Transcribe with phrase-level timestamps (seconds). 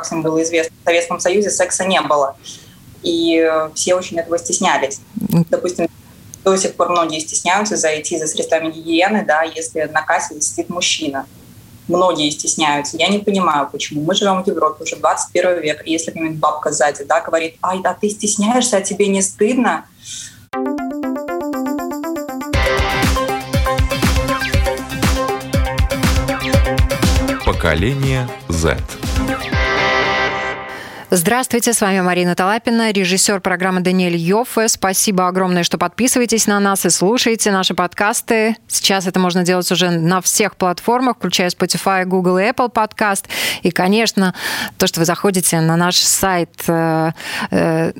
[0.00, 2.34] как всем было известно, в Советском Союзе секса не было.
[3.02, 5.00] И все очень этого стеснялись.
[5.50, 5.88] Допустим,
[6.42, 11.26] до сих пор многие стесняются зайти за средствами гигиены, да, если на кассе сидит мужчина.
[11.86, 12.96] Многие стесняются.
[12.96, 14.02] Я не понимаю, почему.
[14.02, 15.82] Мы живем в Европе уже 21 век.
[15.84, 19.84] И если какая-нибудь бабка сзади да, говорит, ай, а ты стесняешься, а тебе не стыдно?
[27.44, 28.78] Поколение Z.
[31.12, 34.68] Здравствуйте, с вами Марина Талапина, режиссер программы Даниэль Йоффе.
[34.68, 38.54] Спасибо огромное, что подписываетесь на нас и слушаете наши подкасты.
[38.68, 43.28] Сейчас это можно делать уже на всех платформах, включая Spotify, Google и Apple подкаст.
[43.62, 44.36] И, конечно,
[44.78, 47.10] то, что вы заходите на наш сайт э,
[47.50, 47.92] э,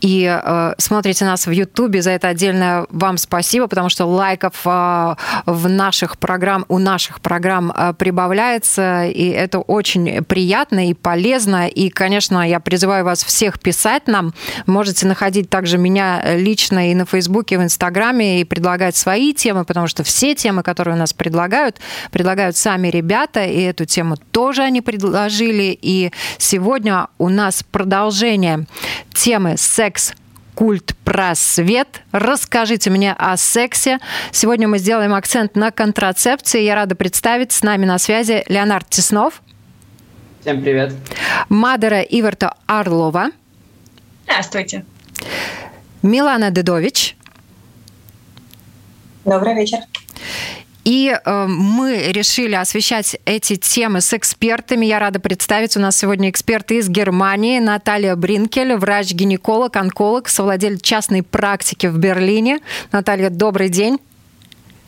[0.00, 2.02] и э, смотрите нас в Ютубе.
[2.02, 5.14] За это отдельно вам спасибо, потому что лайков э,
[5.46, 11.68] в наших программ, у наших программ э, прибавляется, и это очень приятно и полезно.
[11.68, 14.32] И, конечно, я призываю вас всех писать нам.
[14.66, 19.64] Можете находить также меня лично и на Фейсбуке, и в Инстаграме, и предлагать свои темы,
[19.64, 21.76] потому что все темы, которые у нас предлагают,
[22.10, 25.76] предлагают сами ребята, и эту тему тоже они предложили.
[25.80, 28.66] И сегодня у нас продолжение
[29.12, 30.12] темы секс секс
[30.54, 32.02] культ просвет.
[32.12, 34.00] Расскажите мне о сексе.
[34.32, 36.62] Сегодня мы сделаем акцент на контрацепции.
[36.62, 39.42] Я рада представить с нами на связи Леонард Теснов.
[40.40, 40.92] Всем привет.
[41.48, 43.30] Мадера Иверта Орлова.
[44.24, 44.84] Здравствуйте.
[46.02, 47.16] Милана Дедович.
[49.24, 49.78] Добрый вечер.
[50.88, 54.86] И э, мы решили освещать эти темы с экспертами.
[54.86, 57.58] Я рада представить, у нас сегодня эксперты из Германии.
[57.58, 62.60] Наталья Бринкель, врач-гинеколог, онколог, совладелец частной практики в Берлине.
[62.90, 63.98] Наталья, добрый день.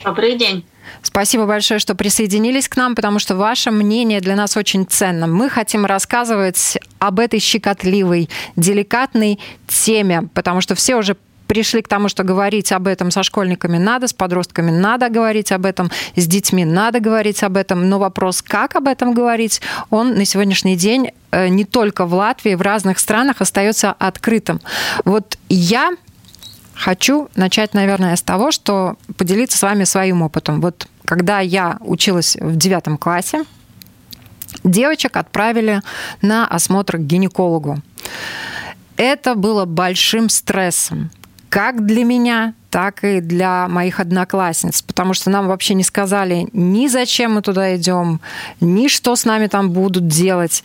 [0.02, 0.64] Добрый день.
[1.02, 5.26] Спасибо большое, что присоединились к нам, потому что ваше мнение для нас очень ценно.
[5.26, 11.18] Мы хотим рассказывать об этой щекотливой, деликатной теме, потому что все уже
[11.50, 15.66] пришли к тому, что говорить об этом со школьниками надо, с подростками надо говорить об
[15.66, 19.60] этом, с детьми надо говорить об этом, но вопрос, как об этом говорить,
[19.90, 24.60] он на сегодняшний день э, не только в Латвии, в разных странах остается открытым.
[25.04, 25.90] Вот я
[26.72, 30.60] хочу начать, наверное, с того, что поделиться с вами своим опытом.
[30.60, 33.42] Вот когда я училась в девятом классе,
[34.62, 35.82] девочек отправили
[36.22, 37.78] на осмотр к гинекологу.
[38.96, 41.10] Это было большим стрессом
[41.50, 46.86] как для меня, так и для моих одноклассниц, потому что нам вообще не сказали ни
[46.86, 48.20] зачем мы туда идем,
[48.60, 50.62] ни что с нами там будут делать.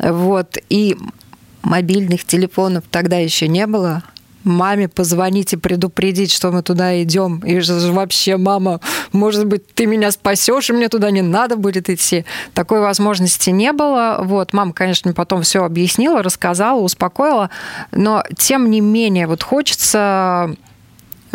[0.00, 0.58] Вот.
[0.68, 0.96] И
[1.62, 4.02] мобильных телефонов тогда еще не было,
[4.46, 7.40] маме позвонить и предупредить, что мы туда идем.
[7.40, 8.80] И вообще, мама,
[9.12, 12.24] может быть, ты меня спасешь, и мне туда не надо будет идти.
[12.54, 14.20] Такой возможности не было.
[14.22, 17.50] Вот, мама, конечно, потом все объяснила, рассказала, успокоила.
[17.90, 20.54] Но, тем не менее, вот хочется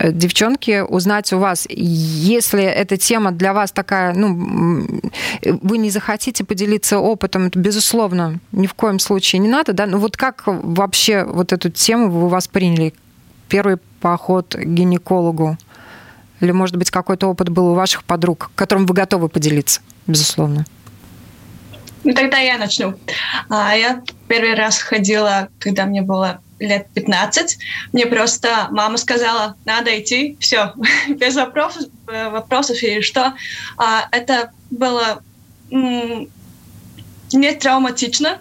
[0.10, 5.02] девчонки, узнать у вас, если эта тема для вас такая, ну,
[5.44, 9.98] вы не захотите поделиться опытом, это, безусловно, ни в коем случае не надо, да, ну
[9.98, 12.94] вот как вообще вот эту тему вы восприняли?
[13.48, 15.58] Первый поход к гинекологу?
[16.40, 20.66] Или, может быть, какой-то опыт был у ваших подруг, которым вы готовы поделиться, безусловно?
[22.04, 22.96] Ну, тогда я начну.
[23.50, 27.58] А, я первый раз ходила, когда мне было лет 15.
[27.94, 30.74] Мне просто мама сказала, надо идти, все,
[31.10, 33.34] без вопросов, вопросов или что.
[33.78, 35.22] А, это было
[35.72, 38.40] не травматично.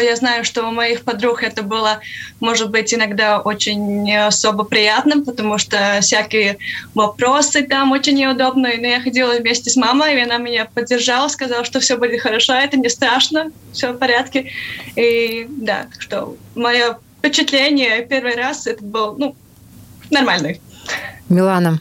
[0.00, 2.00] Я знаю, что у моих подруг это было,
[2.40, 6.58] может быть, иногда очень особо приятно, потому что всякие
[6.94, 8.78] вопросы там очень неудобные.
[8.78, 12.52] Но я ходила вместе с мамой, и она меня поддержала, сказала, что все будет хорошо,
[12.52, 14.52] это не страшно, все в порядке.
[14.94, 19.36] И да, что мое впечатление первый раз это был, ну,
[20.10, 20.60] нормальный.
[21.28, 21.80] Милана,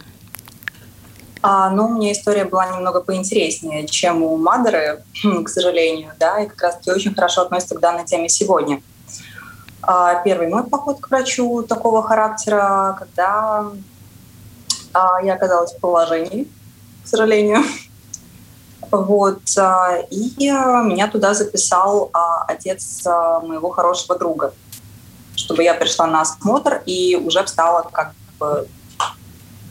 [1.42, 5.04] а, ну, у меня история была немного поинтереснее, чем у Мадеры,
[5.46, 8.82] к сожалению, да, и как раз-таки очень хорошо относится к данной теме сегодня.
[9.82, 13.72] А, первый мой поход к врачу такого характера, когда
[14.94, 16.48] а, я оказалась в положении,
[17.04, 17.64] к сожалению.
[18.90, 24.54] Вот, а, и меня туда записал а, отец а, моего хорошего друга,
[25.38, 28.68] чтобы я пришла на осмотр и уже встала как бы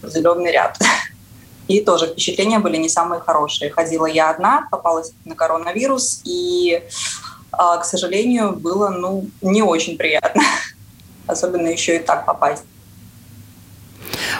[0.02, 0.78] в зеленый ряд.
[1.68, 3.72] И тоже впечатления были не самые хорошие.
[3.72, 6.80] Ходила я одна, попалась на коронавирус, и,
[7.50, 10.42] а, к сожалению, было ну, не очень приятно.
[11.26, 12.62] Особенно еще и так попасть.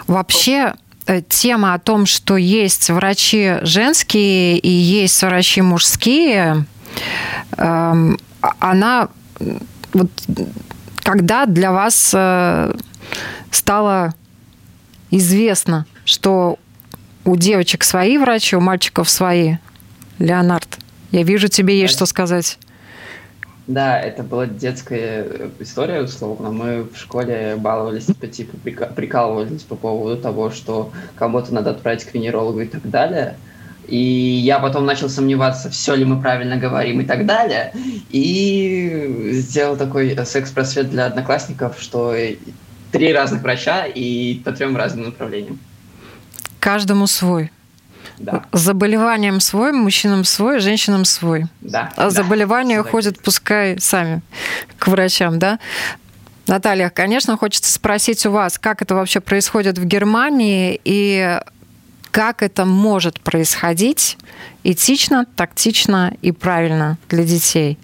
[0.07, 0.75] Вообще,
[1.09, 6.65] э, тема о том, что есть врачи женские и есть врачи мужские,
[7.57, 9.09] эм, а, она
[9.93, 10.11] вот
[11.07, 12.73] когда для вас э,
[13.53, 14.13] стало
[15.13, 16.59] известно, что
[17.25, 19.59] у девочек свои врачи, у мальчиков свои?
[20.19, 20.79] Леонард,
[21.13, 22.59] я вижу, тебе есть что сказать.
[23.69, 26.51] Да, это была детская история, условно.
[26.51, 32.15] Мы в школе баловались, по типу прикалывались по поводу того, что кому-то надо отправить к
[32.15, 33.37] венерологу и так далее.
[33.89, 37.73] И я потом начал сомневаться, все ли мы правильно говорим и так далее.
[38.11, 42.15] И сделал такой секс-просвет для одноклассников, что
[42.93, 45.59] три разных врача и по трем разным направлениям.
[46.61, 47.51] Каждому свой.
[48.19, 48.45] Да.
[48.53, 51.45] Заболеванием свой, мужчинам свой, женщинам свой.
[51.61, 51.93] Да.
[51.97, 52.11] А да.
[52.11, 54.23] заболевания ходят, пускай сами
[54.79, 55.59] к врачам, да?
[56.47, 61.41] Наталья, конечно, хочется спросить у вас, как это вообще происходит в Германии и
[62.17, 64.17] как это может происходить
[64.65, 67.79] этично, тактично и правильно для детей?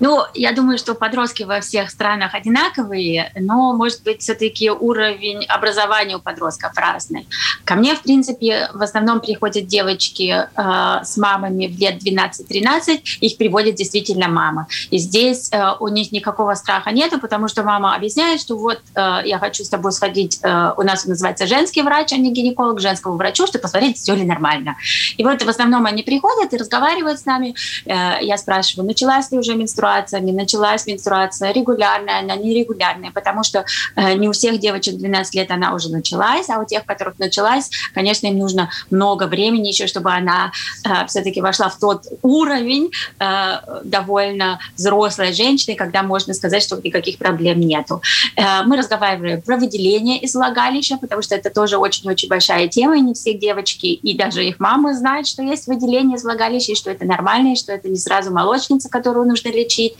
[0.00, 6.16] Ну, я думаю, что подростки во всех странах одинаковые, но, может быть, все-таки уровень образования
[6.16, 7.26] у подростков разный.
[7.64, 13.36] Ко мне, в принципе, в основном приходят девочки э, с мамами в лет 12-13, их
[13.36, 14.68] приводит действительно мама.
[14.90, 19.20] И здесь э, у них никакого страха нету, потому что мама объясняет, что вот э,
[19.24, 22.80] я хочу с тобой сходить, э, у нас он называется женский врач, а не гинеколог,
[22.80, 24.76] женскому врачу, чтобы посмотреть, все ли нормально.
[25.16, 27.54] И вот в основном они приходят и разговаривают с нами.
[27.84, 33.42] Э, я спрашиваю, началась ли уже менструация, менструация, не началась менструация, регулярная она, нерегулярная, потому
[33.42, 33.64] что
[33.96, 37.70] э, не у всех девочек 12 лет она уже началась, а у тех, которых началась,
[37.94, 40.52] конечно, им нужно много времени еще, чтобы она
[40.84, 43.52] э, все-таки вошла в тот уровень э,
[43.84, 48.00] довольно взрослой женщины, когда можно сказать, что никаких проблем нету.
[48.36, 53.14] Мы разговариваем про выделение из влагалища, потому что это тоже очень-очень большая тема, и не
[53.14, 57.04] все девочки и даже их мамы знают, что есть выделение из влагалища, и что это
[57.04, 59.96] нормально, и что это не сразу молочница, которую нужно лечить, лечить.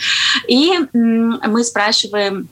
[0.49, 2.49] И мы спрашиваем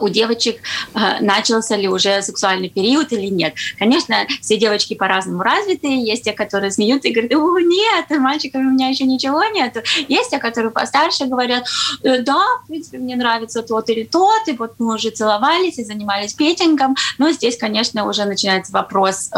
[0.00, 0.60] у девочек
[0.94, 3.54] э, начался ли уже сексуальный период или нет.
[3.78, 6.04] Конечно, все девочки по-разному развитые.
[6.04, 9.84] Есть те, которые смеются и говорят, о, нет, мальчиками у меня еще ничего нет.
[10.08, 11.66] Есть те, которые постарше говорят,
[12.02, 15.84] «Э, да, в принципе, мне нравится тот или тот, и вот мы уже целовались и
[15.84, 16.96] занимались петингом.
[17.18, 19.30] Но здесь, конечно, уже начинается вопрос,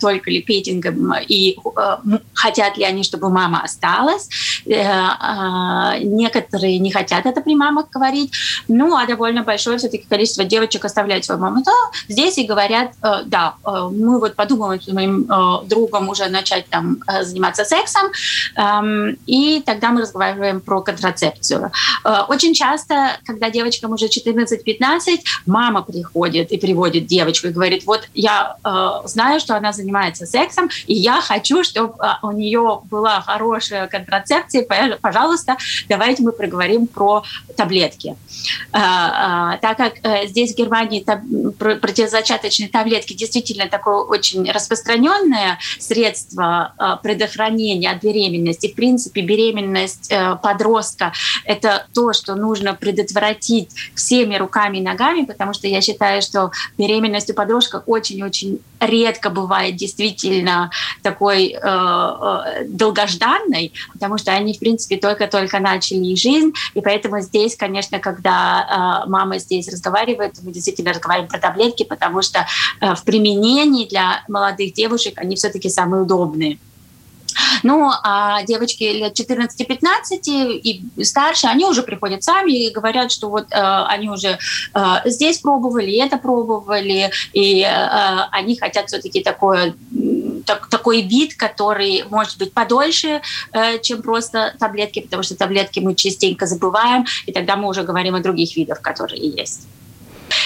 [0.00, 1.56] только ли петингом и
[2.34, 4.28] хотят ли они, чтобы мама осталась.
[4.64, 8.32] Некоторые не хотят это при мамах говорить.
[8.68, 11.70] Ну, а довольно большое большое все-таки количество девочек оставляют свою маму то
[12.08, 16.66] здесь и говорят, э, да, э, мы вот подумаем с моим э, другом уже начать
[16.68, 18.10] там заниматься сексом,
[18.56, 21.70] эм, и тогда мы разговариваем про контрацепцию.
[22.28, 28.56] Очень часто, когда девочкам уже 14-15, мама приходит и приводит девочку и говорит, вот я
[29.04, 34.66] знаю, что она занимается сексом, и я хочу, чтобы у нее была хорошая контрацепция,
[35.00, 35.56] пожалуйста,
[35.88, 37.22] давайте мы проговорим про
[37.56, 38.16] таблетки
[39.60, 47.90] так как э, здесь в Германии противозачаточные таблетки действительно такое очень распространенное средство э, предохранения
[47.90, 51.12] от беременности, в принципе, беременность э, подростка—
[51.44, 57.30] это то, что нужно предотвратить всеми руками и ногами, потому что я считаю, что беременность
[57.30, 60.70] у подростка очень-очень редко бывает действительно
[61.02, 67.98] такой э, долгожданной, потому что они, в принципе, только-только начали жизнь, и поэтому здесь, конечно,
[67.98, 72.46] когда э, мама здесь разговаривает, мы действительно разговариваем про таблетки, потому что
[72.80, 76.58] э, в применении для молодых девушек они все-таки самые удобные.
[77.62, 80.18] Ну, а девочки лет 14-15
[80.62, 84.38] и старше, они уже приходят сами и говорят, что вот э, они уже
[84.74, 89.74] э, здесь пробовали, это пробовали, и э, они хотят все-таки такое
[90.44, 93.20] так, такой вид, который может быть подольше,
[93.52, 98.14] э, чем просто таблетки, потому что таблетки мы частенько забываем, и тогда мы уже говорим
[98.14, 99.66] о других видах, которые есть.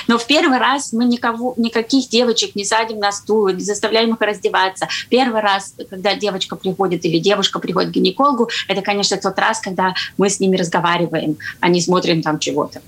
[0.08, 4.20] Но в первый раз мы никого, никаких девочек не садим на стул, не заставляем их
[4.20, 4.88] раздеваться.
[5.08, 9.94] Первый раз, когда девочка приходит или девушка приходит к гинекологу, это, конечно, тот раз, когда
[10.16, 12.80] мы с ними разговариваем, а не смотрим там чего-то.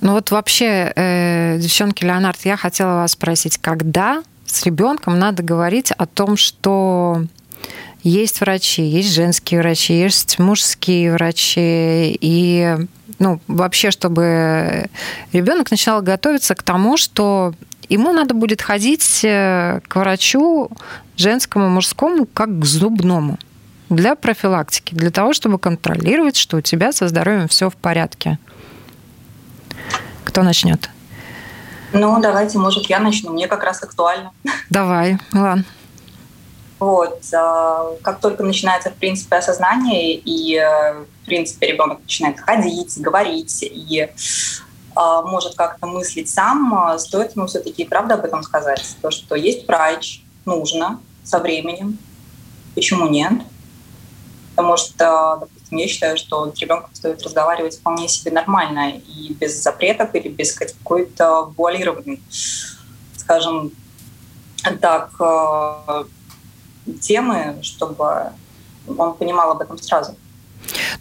[0.00, 4.22] Ну вот вообще, э, девчонки, Леонард, я хотела вас спросить, когда
[4.54, 7.24] с ребенком надо говорить о том, что
[8.02, 12.76] есть врачи, есть женские врачи, есть мужские врачи, и
[13.18, 14.86] ну, вообще, чтобы
[15.32, 17.54] ребенок начинал готовиться к тому, что
[17.88, 20.70] ему надо будет ходить э, к врачу
[21.16, 23.38] женскому, мужскому, как к зубному
[23.88, 28.38] для профилактики, для того, чтобы контролировать, что у тебя со здоровьем все в порядке.
[30.24, 30.90] Кто начнет?
[31.92, 33.32] Ну, давайте, может, я начну.
[33.32, 34.32] Мне как раз актуально.
[34.70, 35.64] Давай, ладно.
[36.78, 37.20] Вот.
[37.30, 40.58] Как только начинается, в принципе, осознание, и,
[41.22, 44.08] в принципе, ребенок начинает ходить, говорить, и
[44.96, 48.96] может как-то мыслить сам, стоит ему все-таки правда об этом сказать.
[49.00, 51.98] То, что есть врач, нужно со временем.
[52.74, 53.32] Почему нет?
[54.56, 60.14] Потому что, я считаю, что с ребенком стоит разговаривать вполне себе нормально и без запретов
[60.14, 62.20] или без какой-то вуалированной,
[63.16, 63.72] скажем
[64.80, 66.04] так, э,
[67.00, 68.32] темы, чтобы
[68.86, 70.16] он понимал об этом сразу.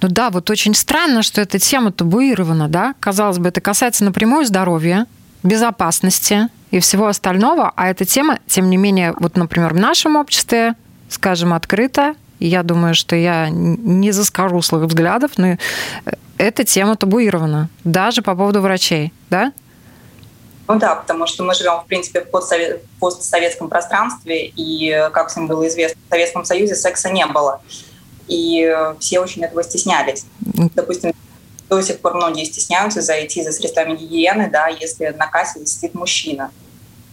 [0.02, 2.96] Ну да, вот очень странно, что эта тема табуирована, да?
[3.00, 5.06] Казалось бы, это касается напрямую здоровья,
[5.44, 10.76] безопасности и всего остального, а эта тема, тем не менее, вот, например, в нашем обществе,
[11.10, 11.54] скажем,
[12.48, 15.58] я думаю, что я не за скоруслых взглядов, но
[16.38, 19.54] эта тема табуирована, даже по поводу врачей, да?
[20.68, 22.30] Ну да, потому что мы живем, в принципе, в
[23.00, 27.62] постсоветском пространстве, и, как всем было известно, в Советском Союзе секса не было.
[28.28, 30.26] И все очень этого стеснялись.
[30.40, 31.14] Допустим,
[31.70, 36.52] до сих пор многие стесняются зайти за средствами гигиены, да, если на кассе сидит мужчина.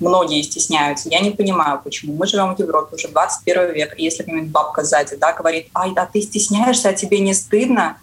[0.01, 1.09] Многие стесняются.
[1.09, 2.15] Я не понимаю, почему.
[2.15, 3.95] Мы живем в Европе уже 21 век.
[3.99, 7.99] И если какая-нибудь бабка сзади да, говорит, ай, да ты стесняешься, а тебе не стыдно?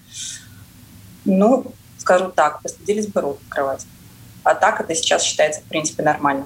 [1.23, 1.65] Ну,
[1.97, 3.85] скажу так, постыдились бы рот открывать.
[4.43, 6.45] А так это сейчас считается, в принципе, нормально.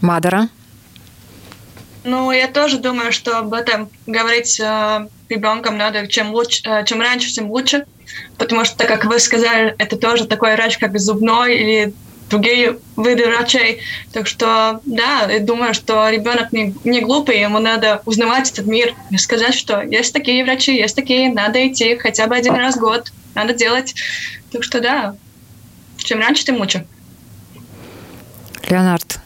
[0.00, 0.48] Мадара?
[2.04, 7.00] Ну, я тоже думаю, что об этом говорить э, ребенком надо чем лучше, э, чем
[7.00, 7.86] раньше, тем лучше
[8.38, 11.94] потому что, как вы сказали, это тоже такой врач, как зубной или
[12.32, 13.80] другие виды врачей.
[14.12, 18.94] Так что, да, я думаю, что ребенок не, не глупый, ему надо узнавать этот мир
[19.10, 22.80] и сказать, что есть такие врачи, есть такие, надо идти хотя бы один раз в
[22.80, 23.94] год, надо делать.
[24.50, 25.14] Так что, да,
[25.98, 26.86] чем раньше, тем лучше.
[28.68, 29.20] Леонард,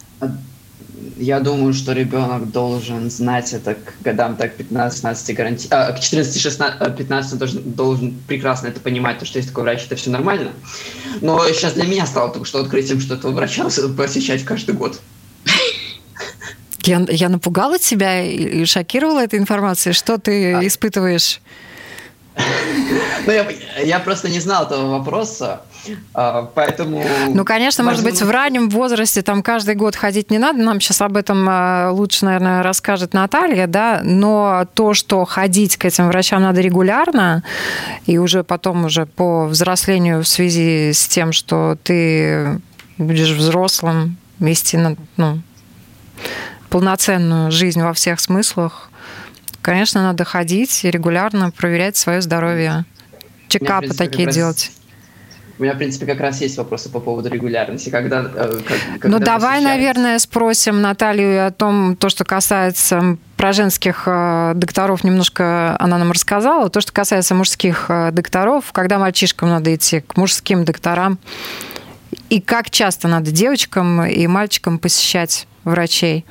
[1.16, 5.68] я думаю, что ребенок должен знать это к годам так 15-16 гаранти...
[5.70, 10.10] а, к 14-15 должен, должен прекрасно это понимать, то, что есть такой врач, это все
[10.10, 10.52] нормально.
[11.22, 15.00] Но сейчас для меня стало только что открытием, что этого врача посещать каждый год.
[16.82, 19.92] Я, я напугала тебя и шокировала этой информацией.
[19.92, 20.66] Что ты а...
[20.66, 21.40] испытываешь?
[23.26, 23.48] Ну, я,
[23.82, 25.62] я просто не знал этого вопроса.
[26.14, 27.04] А, поэтому...
[27.28, 30.58] Ну, конечно, может быть, в раннем возрасте там каждый год ходить не надо.
[30.58, 35.84] Нам сейчас об этом а, лучше, наверное, расскажет Наталья, да, но то, что ходить к
[35.84, 37.42] этим врачам надо регулярно,
[38.06, 42.60] и уже потом уже по взрослению в связи с тем, что ты
[42.98, 44.78] будешь взрослым, вести
[45.16, 45.40] ну,
[46.70, 48.90] полноценную жизнь во всех смыслах,
[49.62, 52.84] конечно, надо ходить и регулярно проверять свое здоровье.
[53.48, 54.72] Чекапы такие делать.
[55.58, 57.88] У меня, в принципе, как раз есть вопросы по поводу регулярности.
[57.88, 58.60] Когда, э,
[59.00, 65.02] когда ну, давай, наверное, спросим Наталью о том, то, что касается про женских э, докторов
[65.02, 66.68] немножко она нам рассказала.
[66.68, 71.18] То, что касается мужских э, докторов, когда мальчишкам надо идти к мужским докторам,
[72.28, 76.26] и как часто надо девочкам и мальчикам посещать врачей?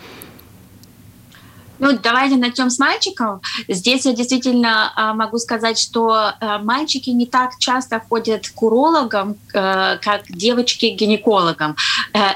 [1.77, 3.41] Ну, давайте начнем с мальчиков.
[3.67, 9.35] Здесь я действительно а, могу сказать, что а, мальчики не так часто ходят к урологам,
[9.53, 11.75] а, как девочки к гинекологам.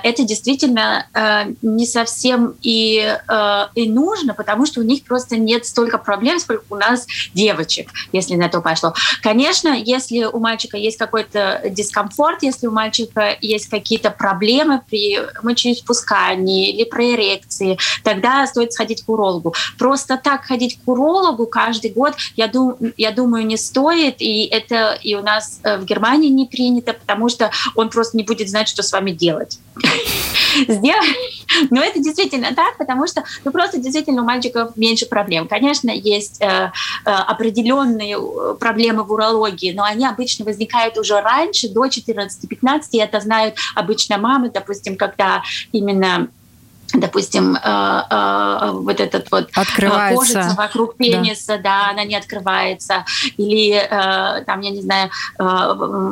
[0.04, 1.06] Это действительно
[1.62, 3.18] не совсем и,
[3.76, 8.36] и нужно, потому что у них просто нет столько проблем, сколько у нас девочек, если
[8.36, 8.94] на то пошло.
[9.22, 16.72] Конечно, если у мальчика есть какой-то дискомфорт, если у мальчика есть какие-то проблемы при мочеиспускании
[16.72, 19.54] или при эрекции, тогда стоит сходить к урологу урологу.
[19.78, 24.98] Просто так ходить к урологу каждый год, я, дум, я думаю, не стоит, и это
[25.02, 28.68] и у нас э, в Германии не принято, потому что он просто не будет знать,
[28.68, 29.60] что с вами делать.
[31.70, 35.48] Но это действительно так, потому что ну, просто действительно у мальчиков меньше проблем.
[35.48, 36.72] Конечно, есть э,
[37.06, 42.98] э, определенные э, проблемы в урологии, но они обычно возникают уже раньше, до 14-15, и
[42.98, 46.30] это знают обычно мамы, допустим, когда именно
[46.94, 50.16] допустим, э, э, вот этот вот э, открывается.
[50.16, 51.64] кожица вокруг пениса, да.
[51.64, 53.06] да, она не открывается,
[53.38, 53.80] или
[54.46, 55.10] там, я не знаю,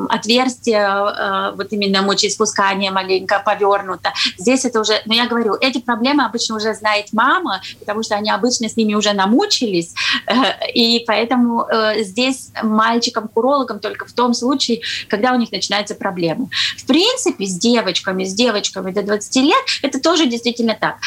[0.10, 4.13] отверстие вот именно мочеиспускания маленько повернуто.
[4.38, 8.31] Здесь это уже, но я говорю, эти проблемы обычно уже знает мама, потому что они
[8.31, 9.93] обычно с ними уже намучились,
[10.74, 11.67] и поэтому
[12.00, 16.50] здесь мальчикам к урологам только в том случае, когда у них начинаются проблемы.
[16.77, 20.98] В принципе, с девочками, с девочками до 20 лет это тоже действительно приблизительно так.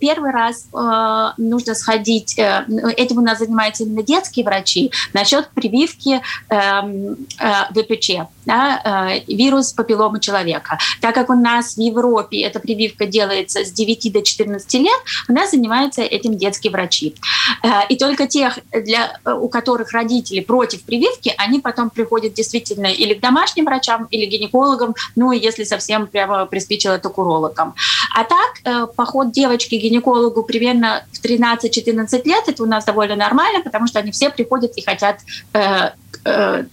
[0.00, 2.64] Первый раз э, нужно сходить, э,
[2.96, 9.72] этим у нас занимаются именно детские врачи, насчет прививки эм, э, ВПЧ, да, э, вирус
[9.72, 10.78] папилломы человека.
[11.00, 15.32] Так как у нас в Европе эта прививка делается с 9 до 14 лет, у
[15.32, 17.14] нас занимаются этим детские врачи.
[17.62, 23.14] Э, и только тех, для, у которых родители против прививки, они потом приходят действительно или
[23.14, 27.74] к домашним врачам, или гинекологам, ну, если совсем прямо приспичило, то к урологам.
[28.14, 33.16] А так, э, поход девочки к гинекологу примерно в 13-14 лет, это у нас довольно
[33.16, 35.18] нормально, потому что они все приходят и хотят
[35.52, 35.90] э,
[36.24, 36.64] э,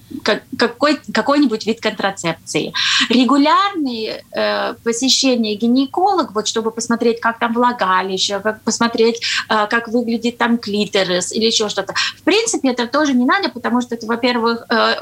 [0.58, 2.74] какой, какой-нибудь вид контрацепции.
[3.10, 10.38] Регулярные э, посещения гинеколога, вот чтобы посмотреть, как там влагалище, как посмотреть, э, как выглядит
[10.38, 11.94] там клиторис или еще что-то.
[12.18, 14.96] В принципе, это тоже не надо, потому что это, во-первых, э,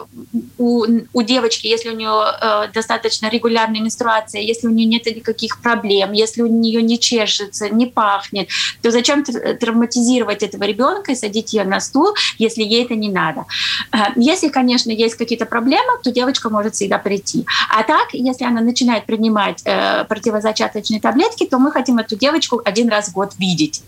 [0.58, 5.62] у, у девочки, если у нее э, достаточно регулярная менструация, если у нее нет никаких
[5.62, 8.50] проблем, если у нее не чешется, не пахнет,
[8.82, 13.46] то зачем травматизировать этого ребенка и садить ее на стул, если ей это не надо?
[13.92, 13.98] Э,
[14.34, 17.46] если, конечно, есть какие-то проблемы, то девочка может всегда прийти.
[17.70, 22.90] А так, если она начинает принимать э, противозачаточные таблетки, то мы хотим эту девочку один
[22.90, 23.84] раз в год видеть.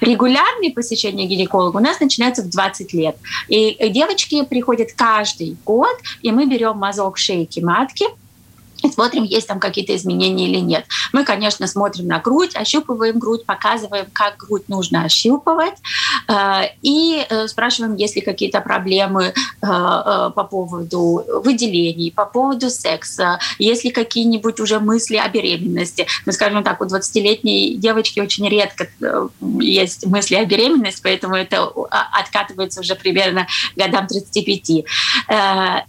[0.00, 3.16] Регулярные посещения гинеколога у нас начинаются в 20 лет.
[3.48, 8.06] И девочки приходят каждый год, и мы берем мазок шейки матки,
[8.88, 10.86] смотрим, есть там какие-то изменения или нет.
[11.12, 15.74] Мы, конечно, смотрим на грудь, ощупываем грудь, показываем, как грудь нужно ощупывать,
[16.28, 19.32] э, и э, спрашиваем, есть ли какие-то проблемы э,
[19.62, 26.06] по поводу выделений, по поводу секса, есть ли какие-нибудь уже мысли о беременности.
[26.26, 28.88] Ну, скажем так, у 20-летней девочки очень редко
[29.60, 33.46] есть мысли о беременности, поэтому это откатывается уже примерно
[33.76, 34.70] годам 35.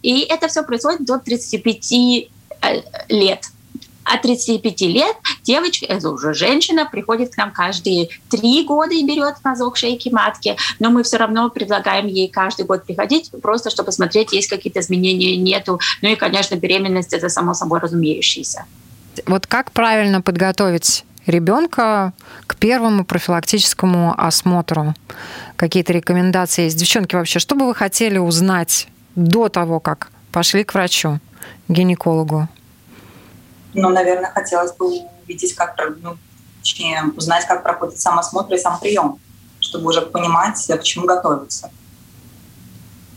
[0.02, 2.41] И это все происходит до 35 Э,
[3.10, 3.46] лет.
[4.04, 9.36] От 35 лет девочка, это уже женщина, приходит к нам каждые три года и берет
[9.44, 14.34] мазок шейки матки, но мы все равно предлагаем ей каждый год приходить, просто чтобы смотреть,
[14.34, 15.80] есть какие-то изменения, нету.
[16.02, 18.66] Ну и, конечно, беременность– это само собой разумеющееся.
[19.28, 22.14] Вот как правильно подготовить ребенка
[22.48, 24.96] к первому профилактическому осмотру?
[25.58, 26.78] Какие-то рекомендации есть?
[26.78, 31.20] Девчонки, вообще, что бы вы хотели узнать до того, как пошли к врачу?
[31.68, 32.48] Гинекологу?
[33.74, 36.18] Ну, наверное, хотелось бы увидеть, как, ну,
[36.62, 39.20] точнее, узнать, как проходит сам осмотр и сам прием,
[39.60, 41.72] чтобы уже понимать, к чему готовиться.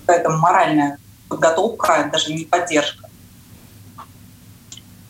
[0.06, 0.98] Поэтому моральная
[1.28, 3.08] подготовка, даже не поддержка.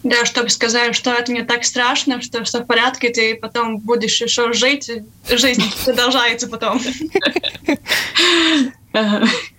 [0.05, 4.21] Да, чтобы сказать, что это не так страшно, что все в порядке, ты потом будешь
[4.21, 4.91] еще жить,
[5.29, 6.81] жизнь продолжается потом.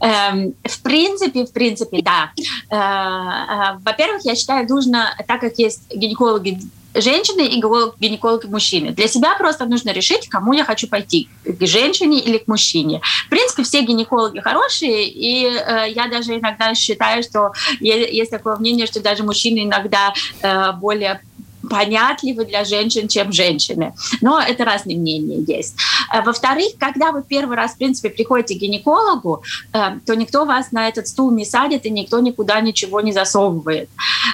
[0.00, 2.32] Эм, в принципе, в принципе, да.
[2.70, 6.58] Э, э, во-первых, я считаю, нужно, так как есть гинекологи
[6.94, 8.92] женщины и гинекологи мужчины.
[8.92, 13.00] Для себя просто нужно решить, кому я хочу пойти, к женщине или к мужчине.
[13.26, 18.86] В принципе, все гинекологи хорошие, и э, я даже иногда считаю, что есть такое мнение,
[18.86, 21.20] что даже мужчины иногда э, более
[21.68, 23.94] понятливы для женщин, чем женщины.
[24.20, 25.74] Но это разные мнения есть.
[26.12, 30.72] Э, во-вторых, когда вы первый раз, в принципе, приходите к гинекологу, э, то никто вас
[30.72, 33.88] на этот стул не садит и никто никуда ничего не засовывает,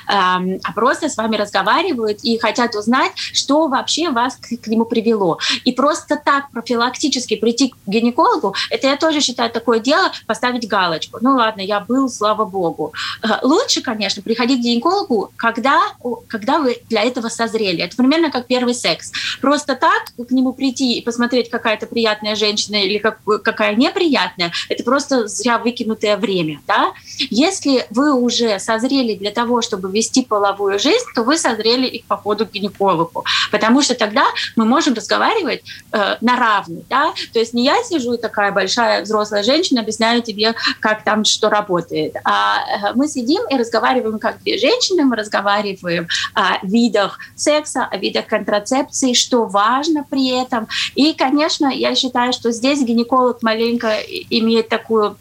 [0.08, 5.38] эм, а просто с вами разговаривают и хотят узнать, что вообще вас к нему привело.
[5.64, 11.18] И просто так профилактически прийти к гинекологу, это я тоже считаю такое дело, поставить галочку.
[11.20, 12.92] Ну ладно, я был, слава богу.
[13.22, 15.80] Э, лучше, конечно, приходить к гинекологу, когда,
[16.28, 17.82] когда вы для этого этого созрели.
[17.82, 19.12] Это примерно как первый секс.
[19.40, 24.82] Просто так к нему прийти и посмотреть, какая-то приятная женщина или как, какая неприятная, это
[24.82, 26.60] просто зря выкинутое время.
[26.66, 26.92] Да?
[27.30, 32.06] Если вы уже созрели для того, чтобы вести половую жизнь, то вы созрели и к
[32.06, 33.24] походу к гинекологу.
[33.50, 34.24] Потому что тогда
[34.56, 36.88] мы можем разговаривать э, на равных.
[36.88, 37.12] Да?
[37.32, 42.14] То есть не я сижу такая большая взрослая женщина, объясняю тебе, как там что работает,
[42.24, 47.88] а э, мы сидим и разговариваем как две женщины, мы разговариваем о видах видах секса,
[47.90, 50.68] о видах контрацепции, что важно при этом.
[50.94, 53.98] И, конечно, я считаю, что здесь гинеколог маленько
[54.30, 55.16] имеет такую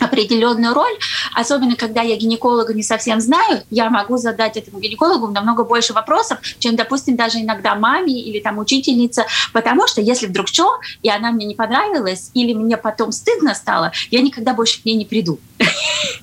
[0.00, 0.92] определенную роль,
[1.34, 6.38] особенно когда я гинеколога не совсем знаю, я могу задать этому гинекологу намного больше вопросов,
[6.58, 11.30] чем, допустим, даже иногда маме или там учительница, потому что если вдруг что, и она
[11.30, 15.38] мне не понравилась, или мне потом стыдно стало, я никогда больше к ней не приду.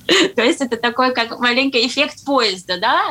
[0.36, 3.02] То есть это такой как маленький эффект поезда, да?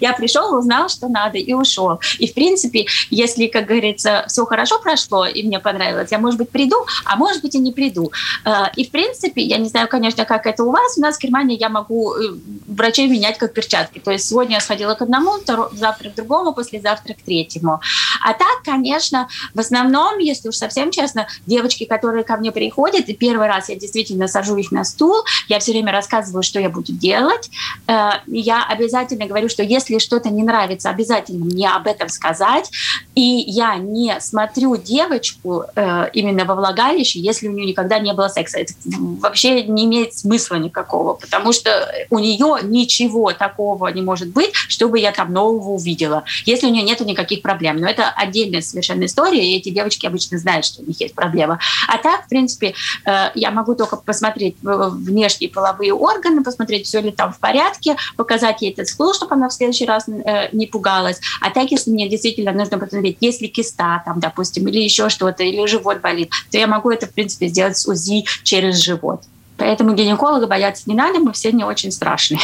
[0.00, 2.00] Я пришел, узнал, что надо, и ушел.
[2.18, 6.50] И, в принципе, если, как говорится, все хорошо прошло, и мне понравилось, я, может быть,
[6.50, 8.12] приду, а может быть, и не приду.
[8.44, 11.20] Э, и, в принципе, я не знаю, конечно, как это у вас, у нас в
[11.20, 12.34] Германии я могу э,
[12.66, 13.98] врачей менять как перчатки.
[13.98, 15.32] То есть сегодня я сходила к одному,
[15.72, 17.80] завтра к другому, послезавтра к третьему.
[18.22, 23.14] А так, конечно, в основном, если уж совсем честно, девочки, которые ко мне приходят, и
[23.14, 26.92] первый раз я действительно сажу их на стул, я все время рассказываю, что я буду
[26.92, 27.50] делать.
[27.86, 32.70] Э, я обязательно говорю, что если что-то не нравится, обязательно мне об этом сказать.
[33.14, 38.28] И я не смотрю девочку э, именно во влагалище, если у нее никогда не было
[38.28, 38.58] секса.
[38.58, 44.52] Это вообще не имеет смысла никакого, потому что у нее ничего такого не может быть,
[44.54, 47.78] чтобы я там нового увидела, если у нее нет никаких проблем.
[47.78, 51.58] Но это отдельная совершенно история, и эти девочки обычно знают, что у них есть проблема.
[51.88, 52.74] А так, в принципе,
[53.06, 58.62] э, я могу только посмотреть внешние половые органы, посмотреть, все ли там в порядке, показать
[58.62, 61.20] ей этот стул, чтобы она в следующий раз э, не пугалась.
[61.40, 65.42] А так, если мне действительно нужно посмотреть, есть ли киста там, допустим, или еще что-то,
[65.42, 69.22] или живот болит, то я могу это, в принципе, сделать с УЗИ через живот.
[69.56, 72.40] Поэтому гинеколога бояться не надо, мы все не очень страшные.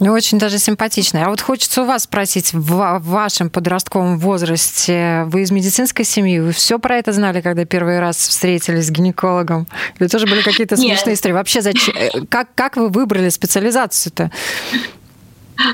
[0.00, 1.26] Очень даже симпатичная.
[1.26, 6.52] А вот хочется у вас спросить, в вашем подростковом возрасте вы из медицинской семьи, вы
[6.52, 9.66] все про это знали, когда первый раз встретились с гинекологом?
[9.98, 11.34] Или тоже были какие-то смешные истории?
[11.34, 14.30] Вообще, зачем, э, как, как вы выбрали специализацию-то?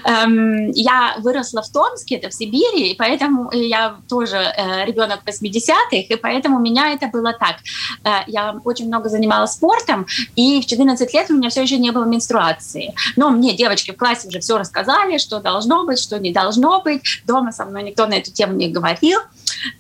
[0.04, 5.96] Эм, я выросла в Томске, это в Сибири, и поэтому я тоже э, ребенок 80-х,
[5.96, 7.56] и поэтому у меня это было так.
[8.04, 11.90] Э, я очень много занималась спортом, и в 14 лет у меня все еще не
[11.90, 12.94] было менструации.
[13.16, 17.02] Но мне девочки в классе уже все рассказали, что должно быть, что не должно быть.
[17.26, 19.20] Дома со мной никто на эту тему не говорил.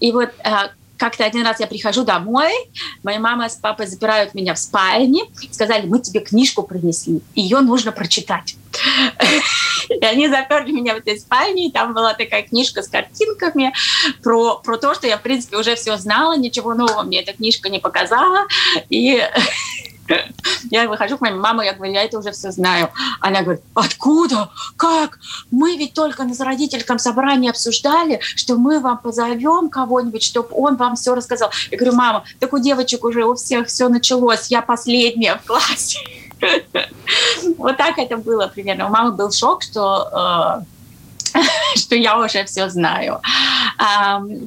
[0.00, 0.50] И вот э,
[0.96, 2.52] как-то один раз я прихожу домой,
[3.02, 7.92] моя мама с папой запирают меня в спальне, сказали, мы тебе книжку принесли, ее нужно
[7.92, 8.56] прочитать.
[9.88, 13.72] И они заперли меня в этой спальне, и там была такая книжка с картинками
[14.22, 17.68] про, про то, что я, в принципе, уже все знала, ничего нового мне эта книжка
[17.68, 18.46] не показала.
[18.90, 19.22] И
[20.70, 22.90] я выхожу к моей маме, я говорю, я это уже все знаю.
[23.20, 24.50] Она говорит, откуда?
[24.76, 25.18] Как?
[25.50, 30.96] Мы ведь только на родительском собрании обсуждали, что мы вам позовем кого-нибудь, чтобы он вам
[30.96, 31.50] все рассказал.
[31.70, 35.98] Я говорю, мама, так у девочек уже у всех все началось, я последняя в классе.
[37.56, 38.86] Вот так это было примерно.
[38.86, 40.60] У мамы был шок, что
[41.34, 41.40] э,
[41.76, 43.20] что я уже все знаю.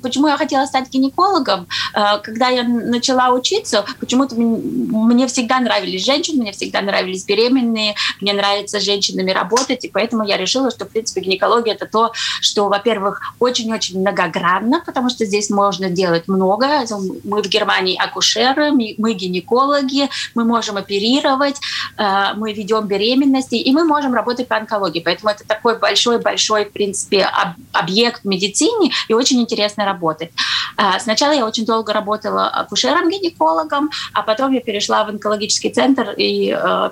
[0.02, 1.68] Почему я хотела стать гинекологом?
[1.94, 8.34] А, когда я начала учиться, почему-то мне всегда нравились женщины, мне всегда нравились беременные, мне
[8.34, 12.12] нравится с женщинами работать, и поэтому я решила, что, в принципе, гинекология– это то,
[12.42, 16.86] что, во-первых, очень-очень многогранно, потому что здесь можно делать много.
[17.24, 21.60] Мы в Германии акушеры, мы гинекологи, мы можем оперировать,
[21.98, 25.00] а, мы ведем беременности, и мы можем работать по онкологии.
[25.00, 30.32] Поэтому это такой большой-большой принципе, об, объект в медицине и очень интересно работать.
[30.78, 36.56] А, сначала я очень долго работала акушером-гинекологом, а потом я перешла в онкологический центр и
[36.58, 36.90] э,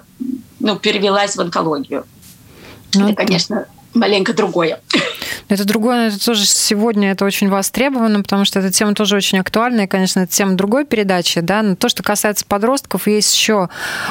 [0.60, 2.06] ну, перевелась в онкологию.
[2.94, 4.82] Ну, это, конечно, маленько другое.
[5.50, 9.82] Это другое, это тоже сегодня это очень востребовано, потому что эта тема тоже очень актуальна,
[9.82, 13.70] и, конечно, это тема другой передачи, да, но то, что касается подростков, есть еще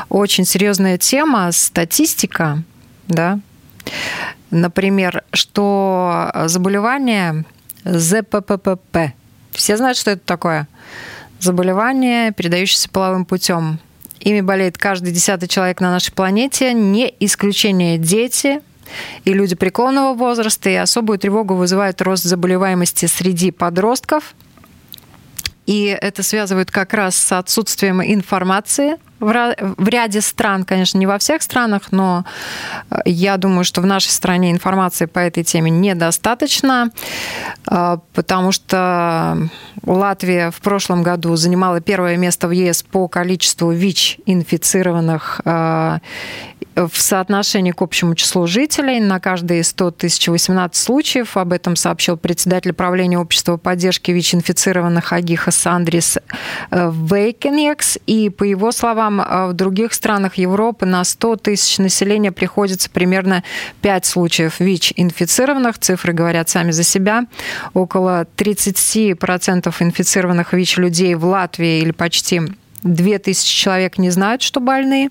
[0.08, 2.62] очень серьезная тема, статистика,
[3.06, 3.38] да,
[4.50, 7.44] Например, что заболевание
[7.86, 9.14] ЗППП.
[9.52, 10.68] Все знают, что это такое?
[11.38, 13.78] Заболевание, передающееся половым путем.
[14.20, 18.60] Ими болеет каждый десятый человек на нашей планете, не исключение дети
[19.24, 24.34] и люди преклонного возраста, и особую тревогу вызывает рост заболеваемости среди подростков.
[25.66, 31.42] И это связывают как раз с отсутствием информации в ряде стран, конечно, не во всех
[31.42, 32.24] странах, но
[32.90, 36.90] э, я думаю, что в нашей стране информации по этой теме недостаточно,
[37.70, 39.48] э, потому что
[39.84, 45.98] Латвия в прошлом году занимала первое место в ЕС по количеству ВИЧ-инфицированных э,
[46.74, 51.36] в соотношении к общему числу жителей на каждые 100 тысяч 18 случаев.
[51.38, 56.18] Об этом сообщил председатель правления общества поддержки ВИЧ-инфицированных Агихас Андрис
[56.70, 57.98] Вейкенекс.
[58.06, 62.90] И по его словам, словам, э, в других странах Европы на 100 тысяч населения приходится
[62.90, 63.42] примерно
[63.82, 65.78] 5 случаев ВИЧ-инфицированных.
[65.78, 67.26] Цифры говорят сами за себя.
[67.74, 72.42] Около 30% инфицированных ВИЧ-людей в Латвии или почти
[72.82, 75.10] 2000 человек не знают, что больны.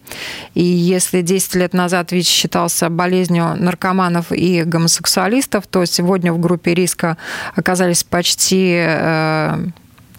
[0.53, 6.73] И если 10 лет назад ВИЧ считался болезнью наркоманов и гомосексуалистов, то сегодня в группе
[6.73, 7.17] риска
[7.55, 9.58] оказались почти э,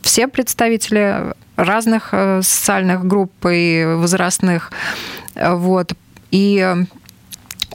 [0.06, 4.70] все представители разных э, социальных групп и возрастных.
[5.34, 5.92] Вот.
[6.30, 6.76] И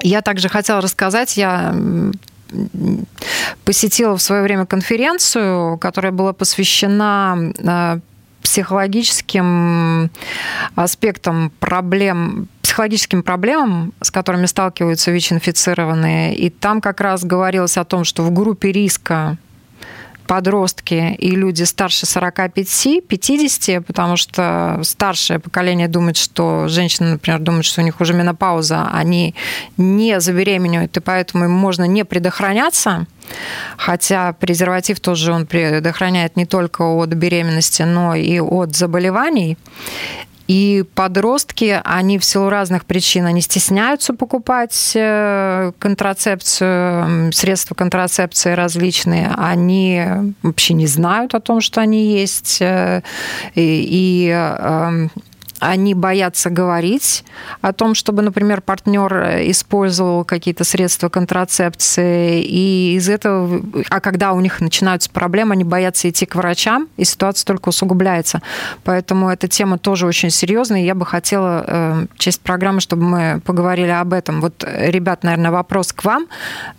[0.02, 1.76] я также хотела рассказать, я
[3.66, 8.00] посетила в свое время конференцию, которая была посвящена э,
[8.42, 10.10] психологическим
[10.76, 16.34] аспектам проблем, психологическим проблемам, с которыми сталкиваются ВИЧ-инфицированные.
[16.36, 19.38] И там как раз говорилось о том, что в группе риска
[20.32, 27.82] подростки и люди старше 45-50, потому что старшее поколение думает, что женщины, например, думают, что
[27.82, 29.36] у них уже менопауза, они
[29.76, 33.08] не забеременеют, и поэтому им можно не предохраняться.
[33.76, 39.58] Хотя презерватив тоже он предохраняет не только от беременности, но и от заболеваний.
[40.48, 49.34] И подростки, они в силу разных причин, они стесняются покупать э, контрацепцию, средства контрацепции различные.
[49.38, 50.04] Они
[50.42, 52.62] вообще не знают о том, что они есть.
[52.62, 53.02] Э,
[53.56, 55.12] и, и эм,
[55.62, 57.24] они боятся говорить
[57.62, 64.42] о том, чтобы, например, партнер использовал какие-то средства контрацепции, и из этого, а когда у
[64.42, 68.42] них начинаются проблемы, они боятся идти к врачам, и ситуация только усугубляется.
[68.84, 73.42] Поэтому эта тема тоже очень серьезная, и я бы хотела, э, часть программы, чтобы мы
[73.46, 74.42] поговорили об этом.
[74.42, 76.26] Вот, ребят, наверное, вопрос к вам.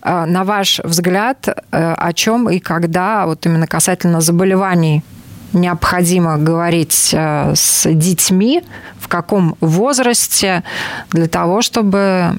[0.03, 5.05] Э, на ваш взгляд, э, о чем и когда, вот именно касательно заболеваний
[5.52, 8.62] необходимо говорить э, с детьми,
[8.98, 10.62] в каком возрасте,
[11.10, 12.38] для того, чтобы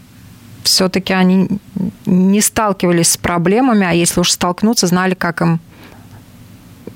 [0.64, 1.48] все-таки они
[2.06, 5.60] не сталкивались с проблемами, а если уж столкнуться, знали, как им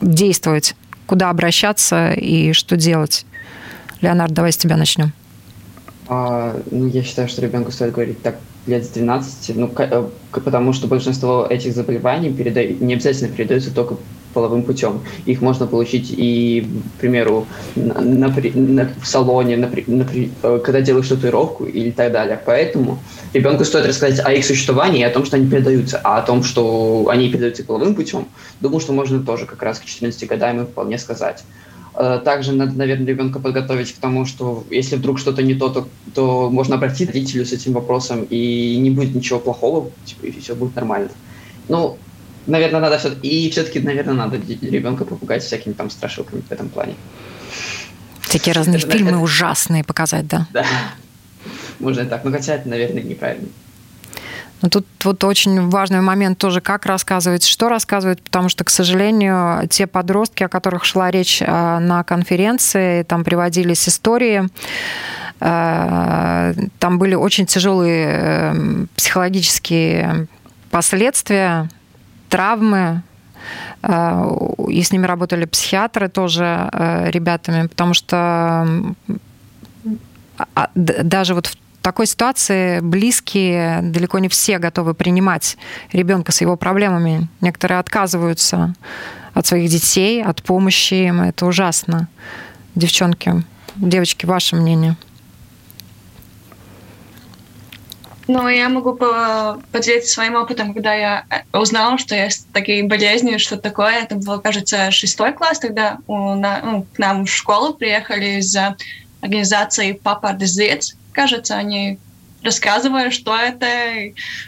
[0.02, 0.76] действовать,
[1.06, 3.26] куда обращаться и что делать.
[4.02, 5.12] Леонард, давай с тебя начнем.
[6.08, 10.74] А, ну, я считаю, что ребенку стоит говорить так лет с 12, ну, э, потому
[10.74, 12.66] что большинство этих заболеваний переда...
[12.66, 13.98] не обязательно передаются только
[14.38, 15.02] половым путем.
[15.26, 20.06] Их можно получить и, к примеру, на, на, на, в салоне, на, на,
[20.44, 22.40] э, когда делаешь татуировку или так далее.
[22.46, 23.00] Поэтому
[23.34, 26.44] ребенку стоит рассказать о их существовании и о том, что они передаются, а о том,
[26.44, 28.28] что они передаются половым путем,
[28.62, 31.44] думаю, что можно тоже как раз к 14 годам вполне сказать.
[31.96, 35.88] Э, также надо, наверное, ребенка подготовить к тому, что если вдруг что-то не то, то,
[36.14, 40.40] то можно обратиться к родителю с этим вопросом, и не будет ничего плохого, типа, и
[40.40, 41.10] все будет нормально.
[41.70, 41.98] Ну,
[42.48, 46.96] наверное, надо все и все-таки, наверное, надо ребенка попугать всякими там страшилками в этом плане.
[48.30, 49.20] Такие разные это, фильмы это...
[49.20, 50.48] ужасные показать, да?
[50.52, 50.66] Да.
[51.80, 52.24] Можно и так.
[52.24, 53.48] Но хотя это, наверное, неправильно.
[54.62, 59.68] Но тут вот очень важный момент тоже, как рассказывать, что рассказывать, потому что, к сожалению,
[59.70, 64.50] те подростки, о которых шла речь а, на конференции, там приводились истории,
[65.40, 70.28] а, там были очень тяжелые э, психологические
[70.72, 71.70] последствия
[72.30, 73.04] травмы,
[73.84, 74.32] э,
[74.70, 78.68] и с ними работали психиатры тоже э, ребятами, потому что
[80.56, 85.58] а, даже вот в такой ситуации близкие далеко не все готовы принимать
[85.94, 87.30] ребенка с его проблемами.
[87.42, 88.76] Некоторые отказываются
[89.34, 91.22] от своих детей, от помощи им.
[91.22, 92.10] Это ужасно.
[92.76, 93.44] Девчонки,
[93.78, 94.98] девочки, ваше мнение?
[98.28, 103.56] Ну, я могу поделиться своим опытом, когда я э, узнала, что есть такие болезни, что
[103.56, 104.02] такое.
[104.02, 108.56] Это был, кажется, шестой класс, тогда у, на, ну, к нам в школу приехали из
[109.22, 110.98] организации «Папа Дезец».
[111.14, 112.00] Кажется, они
[112.44, 113.68] рассказывали, что это,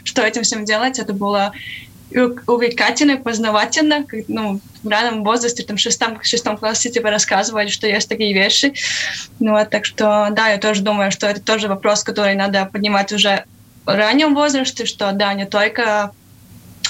[0.04, 0.98] что этим всем делать.
[0.98, 1.52] Это было
[2.46, 8.08] увлекательно, познавательно, ну, в раннем возрасте, там, в шестом, шестом классе тебе рассказывали, что есть
[8.08, 8.74] такие вещи.
[9.38, 13.12] Ну, вот, так что, да, я тоже думаю, что это тоже вопрос, который надо поднимать
[13.12, 13.44] уже
[13.86, 16.12] раннем возрасте, что да, не только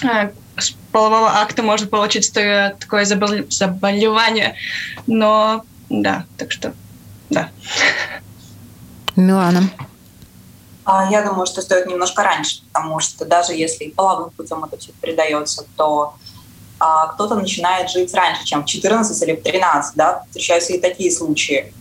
[0.02, 4.56] э, с полового акта можно получить такое заболевание,
[5.06, 6.74] но да, так что
[7.30, 7.48] да.
[9.16, 9.70] Милана.
[10.84, 14.92] А, я думаю, что стоит немножко раньше, потому что даже если половым путем это все
[15.00, 16.14] передается, то
[16.78, 21.12] а, кто-то начинает жить раньше, чем в 14 или в 13, да, встречаются и такие
[21.12, 21.72] случаи.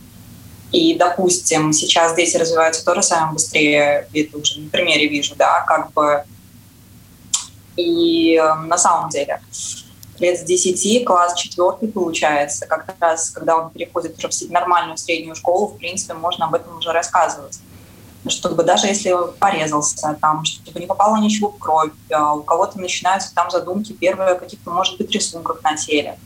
[0.72, 5.92] И, допустим, сейчас дети развиваются тоже самое быстрее, это уже на примере вижу, да, как
[5.92, 6.22] бы.
[7.76, 9.40] И э, на самом деле
[10.20, 15.34] лет с 10, класс 4 получается, как раз когда он переходит уже в нормальную среднюю
[15.34, 17.58] школу, в принципе, можно об этом уже рассказывать.
[18.28, 23.34] Чтобы даже если порезался, там, чтобы не попало ничего в кровь, а у кого-то начинаются
[23.34, 26.18] там задумки первые о каких-то, может быть, рисунках на теле.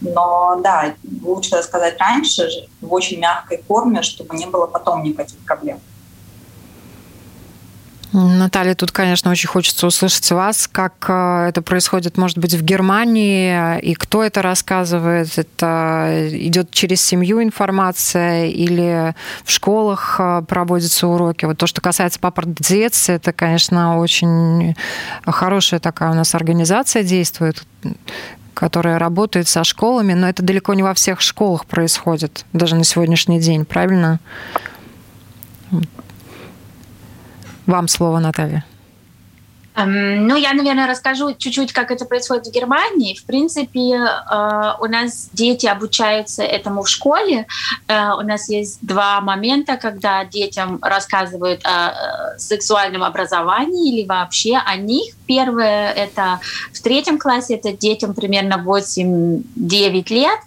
[0.00, 2.48] Но да, лучше рассказать раньше,
[2.80, 5.80] в очень мягкой форме, чтобы не было потом никаких проблем.
[8.12, 13.78] Наталья, тут, конечно, очень хочется услышать вас, как э, это происходит, может быть, в Германии,
[13.80, 15.36] и кто это рассказывает.
[15.36, 21.44] Это идет через семью информация или в школах э, проводятся уроки.
[21.44, 24.74] Вот то, что касается папа детства, это, конечно, очень
[25.26, 27.62] хорошая такая у нас организация действует,
[28.54, 33.38] которая работает со школами, но это далеко не во всех школах происходит, даже на сегодняшний
[33.38, 34.18] день, правильно?
[37.68, 38.64] Вам слово, Наталья.
[39.86, 43.14] Ну, я, наверное, расскажу чуть-чуть, как это происходит в Германии.
[43.14, 47.46] В принципе, э, у нас дети обучаются этому в школе.
[47.86, 54.56] Э, у нас есть два момента, когда детям рассказывают о э, сексуальном образовании или вообще
[54.56, 55.14] о них.
[55.26, 56.40] Первое— это
[56.72, 60.38] в третьем классе, это детям примерно 8-9 лет.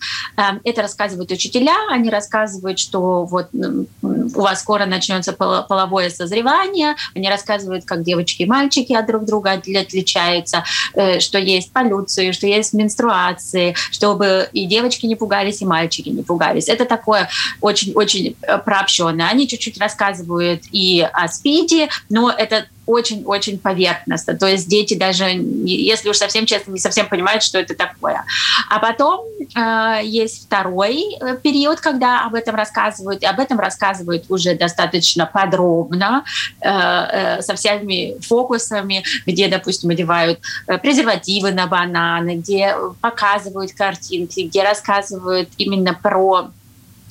[0.63, 7.85] Это рассказывают учителя, они рассказывают, что вот у вас скоро начнется половое созревание, они рассказывают,
[7.85, 13.75] как девочки и мальчики от друг друга отличаются, э, что есть полюции, что есть менструации,
[13.91, 16.69] чтобы и девочки не пугались, и мальчики не пугались.
[16.69, 17.29] Это такое
[17.61, 19.27] очень-очень э, прообщенное.
[19.29, 24.35] Они чуть-чуть рассказывают и о СПИДе, но это очень-очень поверхностно.
[24.35, 28.23] То есть дети даже, если уж совсем честно, не совсем понимают, что это такое.
[28.69, 34.25] А потом э, есть второй э, период, когда об этом рассказывают, и об этом рассказывают
[34.29, 36.23] уже достаточно подробно,
[36.61, 44.41] э, э, со всеми фокусами, где, допустим, одевают э, презервативы на бананы, где показывают картинки,
[44.41, 46.51] где рассказывают именно про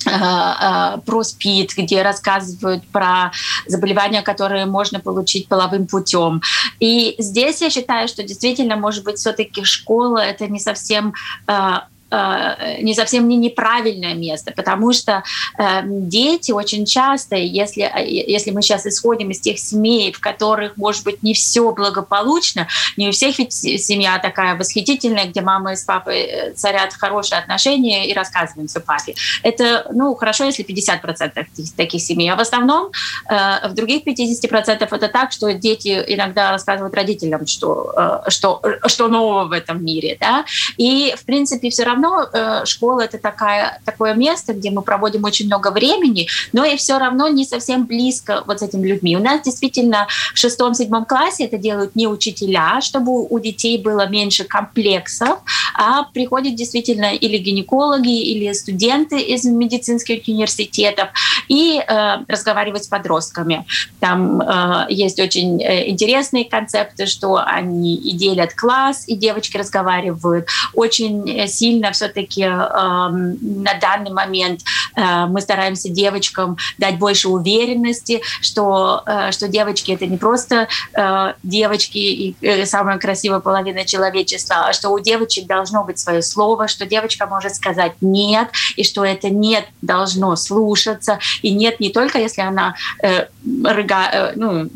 [0.03, 3.31] про СПИД, где рассказывают про
[3.67, 6.41] заболевания, которые можно получить половым путем.
[6.79, 11.13] И здесь я считаю, что действительно, может быть, все-таки школа это не совсем
[11.47, 11.79] э, Э,
[12.11, 15.23] не совсем не неправильное место, потому что
[15.57, 20.75] э, дети очень часто, если, э, если мы сейчас исходим из тех семей, в которых,
[20.75, 25.83] может быть, не все благополучно, не у всех ведь семья такая восхитительная, где мама с
[25.83, 29.15] папой царят хорошие отношения и рассказываем все папе.
[29.43, 31.45] Это, ну, хорошо, если 50%
[31.77, 32.91] таких семей, а в основном
[33.29, 39.51] в других 50% это так, что дети иногда рассказывают родителям, что, что, что нового в
[39.53, 40.45] этом мире, да,
[40.77, 45.23] и, в принципе, все равно равно э, школа это такая, такое место, где мы проводим
[45.23, 49.15] очень много времени, но и все равно не совсем близко вот с этими людьми.
[49.15, 54.43] У нас действительно в шестом-седьмом классе это делают не учителя, чтобы у детей было меньше
[54.43, 55.39] комплексов,
[55.75, 61.09] а приходят действительно или гинекологи, или студенты из медицинских университетов
[61.51, 63.65] и э, разговаривать с подростками.
[63.99, 70.47] Там э, есть очень э, интересные концепты, что они и делят класс, и девочки разговаривают.
[70.73, 74.61] Очень э, сильно все-таки э, на данный момент
[74.95, 81.97] мы стараемся девочкам дать больше уверенности, что, э, что девочки это не просто э, девочки
[81.97, 86.85] и э, самая красивая половина человечества, а что у девочек должно быть свое слово, что
[86.85, 92.41] девочка может сказать нет, и что это нет должно слушаться, и нет не только если
[92.41, 93.27] она э,
[93.63, 94.69] рыга, э, ну,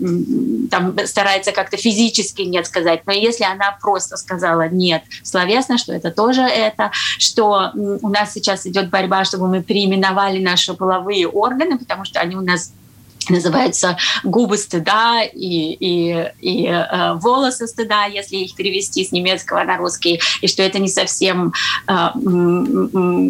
[0.69, 6.11] там старается как-то физически нет сказать, но если она просто сказала нет словесно, что это
[6.11, 9.63] тоже это, что у нас сейчас идет борьба, чтобы мы
[10.05, 12.73] переименовали наши половые органы, потому что они у нас
[13.29, 19.77] называются губы стыда и, и, и э, волосы стыда, если их перевести с немецкого на
[19.77, 21.53] русский, и что это не совсем,
[21.87, 21.91] э,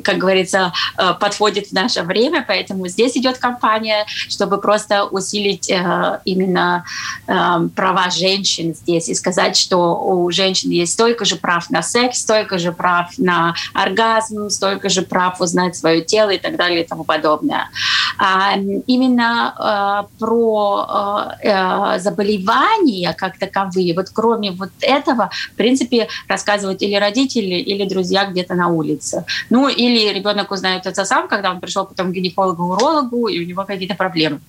[0.03, 6.19] как говорится, э, подходит в наше время, поэтому здесь идет кампания, чтобы просто усилить э,
[6.25, 6.85] именно
[7.27, 7.33] э,
[7.75, 12.57] права женщин здесь и сказать, что у женщин есть столько же прав на секс, столько
[12.57, 17.03] же прав на оргазм, столько же прав узнать свое тело и так далее и тому
[17.03, 17.69] подобное.
[18.17, 18.55] А
[18.87, 19.84] именно э,
[20.19, 27.55] про э, э, заболевания как таковые, вот кроме вот этого, в принципе, рассказывают или родители,
[27.55, 29.25] или друзья где-то на улице.
[29.49, 33.63] Ну, или ребенок узнает это сам, когда он пришел потом к гинекологу-урологу, и у него
[33.65, 34.39] какие-то проблемы.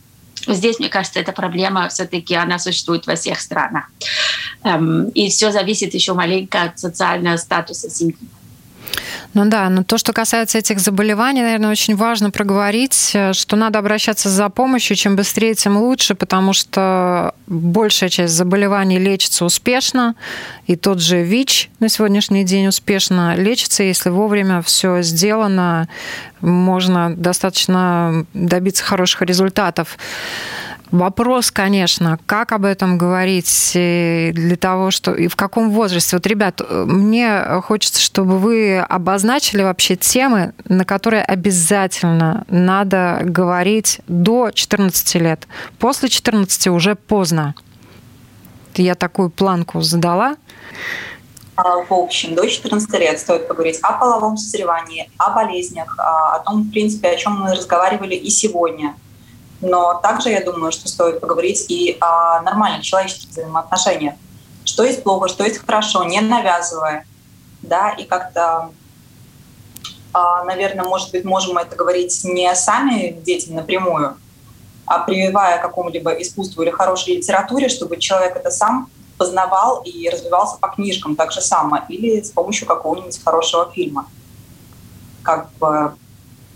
[0.47, 3.85] Здесь, мне кажется, эта проблема все-таки она существует во всех странах.
[4.63, 8.17] Эм, и все зависит еще маленько от социального статуса семьи.
[9.35, 13.79] Ну да, но то, что касается этих заболеваний, наверное, очень важно проговорить, э, что надо
[13.79, 20.15] обращаться за помощью, чем быстрее, тем лучше, потому что большая часть заболеваний лечится успешно,
[20.67, 25.89] и тот же ВИЧ на сегодняшний день успешно лечится, если вовремя все сделано,
[26.41, 29.99] можно достаточно добиться хороших результатов.
[30.93, 36.17] Вопрос, конечно, как об этом говорить для того, что и в каком возрасте.
[36.17, 44.51] Вот, ребят, мне хочется, чтобы вы обозначили вообще темы, на которые обязательно надо говорить до
[44.53, 45.49] 14 лет.
[45.79, 47.55] После 14 уже поздно.
[48.77, 50.37] я такую планку задала?
[51.57, 56.41] А, в общем, до 14 лет стоит поговорить о половом созревании, о болезнях, а, о
[56.41, 58.95] том, в принципе, о чем мы разговаривали и сегодня.
[59.61, 64.15] Но также я думаю, что стоит поговорить и о нормальных человеческих взаимоотношениях.
[64.65, 67.07] Что есть плохо, что есть хорошо, не навязывая.
[67.63, 68.71] Да, и как-то,
[70.13, 74.17] а, наверное, может быть, можем это говорить не сами детям напрямую,
[74.85, 80.69] а прививая какому-либо искусству или хорошей литературе, чтобы человек это сам познавал и развивался по
[80.69, 84.07] книжкам так же само, или с помощью какого-нибудь хорошего фильма.
[85.23, 85.95] Как бы,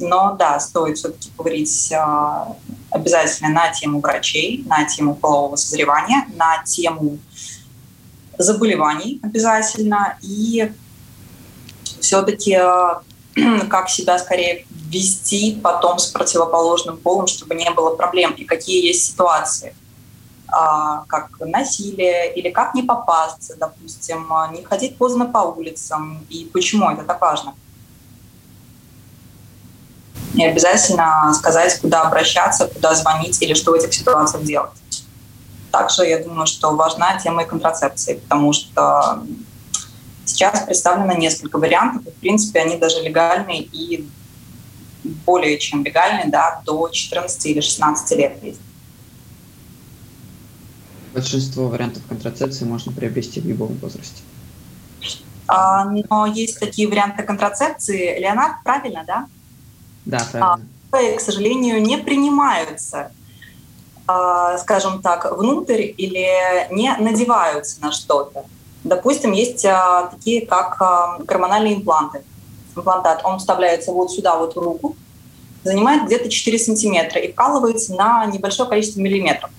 [0.00, 2.44] но да, стоит все-таки говорить э,
[2.90, 7.18] обязательно на тему врачей, на тему полового созревания, на тему
[8.38, 10.72] заболеваний обязательно, и
[12.00, 18.44] все-таки э, как себя скорее вести потом с противоположным полом, чтобы не было проблем, и
[18.44, 19.74] какие есть ситуации–
[20.52, 26.26] а, как насилие или как не попасться, допустим, не ходить поздно по улицам.
[26.28, 27.54] И почему это так важно?
[30.40, 34.70] И обязательно сказать, куда обращаться, куда звонить или что в этих ситуациях делать.
[35.70, 39.22] Также я думаю, что важна тема и контрацепции, потому что
[40.24, 44.08] сейчас представлено несколько вариантов, и, в принципе, они даже легальные и
[45.26, 48.60] более чем легальные, да, до 14 или 16 лет есть.
[51.12, 54.22] Большинство вариантов контрацепции можно приобрести в любом возрасте.
[55.46, 58.18] А, но есть такие варианты контрацепции.
[58.18, 59.26] Леонард, правильно, да?
[60.04, 60.66] Да, правильно.
[60.92, 63.12] А, к сожалению, не принимаются,
[64.06, 66.26] а, скажем так, внутрь или
[66.70, 68.44] не надеваются на что-то.
[68.82, 72.22] Допустим, есть а, такие, как а, гормональные импланты.
[72.74, 74.96] Имплантат, он вставляется вот сюда, вот в руку,
[75.64, 79.50] занимает где-то 4 сантиметра и вкалывается на небольшое количество миллиметров.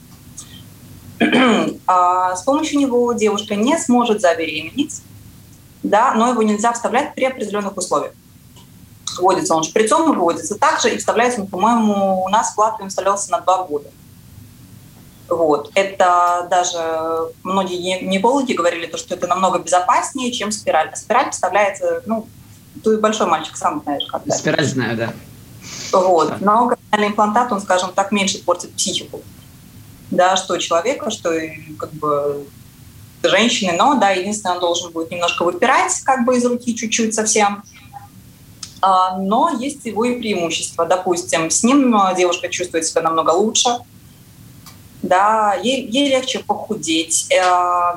[1.87, 5.01] А, с помощью него девушка не сможет забеременеть,
[5.83, 8.13] да, но его нельзя вставлять при определенных условиях.
[9.19, 13.39] Вводится он шприцом, выводится также, и вставляется он, по-моему, у нас в Латвии вставлялся на
[13.41, 13.89] два года.
[15.29, 15.71] Вот.
[15.75, 20.89] Это даже многие гинекологи говорили, то, что это намного безопаснее, чем спираль.
[20.91, 22.27] А спираль вставляется, ну,
[22.83, 24.23] ты большой мальчик, сам знаешь, как.
[24.33, 25.13] Спираль знаю, да.
[25.91, 26.41] Вот.
[26.41, 29.21] Но гормональный имплантат, он, скажем так, меньше портит психику
[30.11, 31.31] да, что человека, что
[31.79, 32.45] как бы
[33.23, 37.63] женщины, но, да, единственное, он должен будет немножко выпирать как бы из руки чуть-чуть совсем,
[38.81, 40.85] но есть его и преимущества.
[40.85, 43.77] Допустим, с ним девушка чувствует себя намного лучше,
[45.01, 47.41] да, ей, ей легче похудеть, э,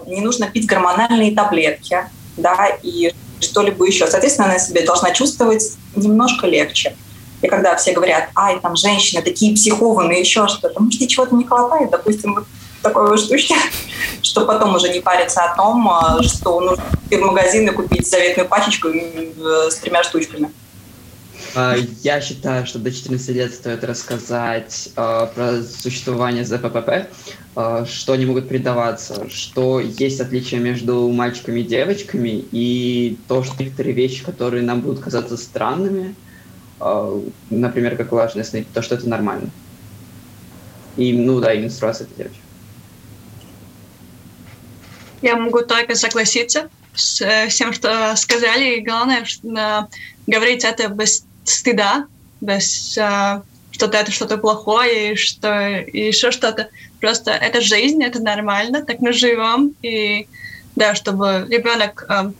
[0.07, 1.99] не нужно пить гормональные таблетки,
[2.37, 4.07] да, и что-либо еще.
[4.07, 6.97] Соответственно, она себя должна чувствовать немножко легче.
[7.43, 11.45] И когда все говорят, ай, там женщины такие психованные, еще что-то, может, ей чего-то не
[11.45, 12.45] хватает, допустим, вот
[12.83, 13.55] такой вот штучки,
[14.23, 18.49] что потом уже не париться о том, а, что нужно в магазин и купить заветную
[18.49, 20.51] пачечку э, с тремя штучками.
[21.55, 27.09] А, я считаю, что до 14 лет стоит рассказать э, про существование ЗППП,
[27.57, 33.63] э, что они могут предаваться, что есть отличия между мальчиками и девочками, и то, что
[33.63, 36.17] некоторые вещи, которые нам будут казаться странными,
[36.81, 39.51] а, например, как влажные сны, то, что это нормально.
[40.97, 42.43] И, ну да, и менструация это девочка.
[45.23, 48.79] Я могу только согласиться с э, всем, что сказали.
[48.79, 49.25] И главное,
[50.27, 52.07] говорить это без стыда,
[52.41, 56.69] без э, что-то это что-то плохое, и что и еще что-то.
[57.01, 59.75] Просто это жизнь, это нормально, так мы живем.
[59.83, 60.29] И
[60.77, 62.31] да, чтобы ребенок э,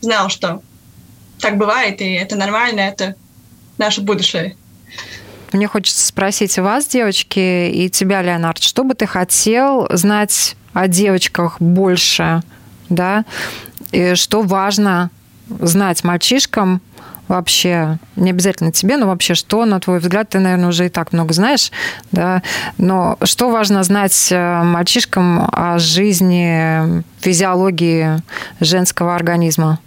[0.00, 0.62] знал, что
[1.40, 3.14] так бывает, и это нормально, это
[3.78, 4.56] наше будущее.
[5.52, 11.60] Мне хочется спросить вас, девочки, и тебя, Леонард, что бы ты хотел знать о девочках
[11.60, 12.42] больше,
[12.88, 13.24] да?
[13.92, 15.10] И что важно
[15.60, 16.80] знать мальчишкам
[17.28, 21.12] вообще, не обязательно тебе, но вообще, что, на твой взгляд, ты, наверное, уже и так
[21.12, 21.70] много знаешь,
[22.12, 22.42] да,
[22.78, 28.22] но что важно знать э, мальчишкам о жизни, физиологии
[28.60, 29.78] женского организма?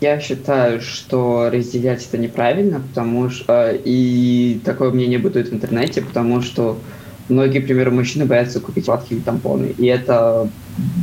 [0.00, 6.40] Я считаю, что разделять это неправильно, потому что и такое мнение бытует в интернете, потому
[6.40, 6.78] что
[7.28, 9.74] многие, к примеру, мужчины боятся купить ватки или тампоны.
[9.76, 10.48] И это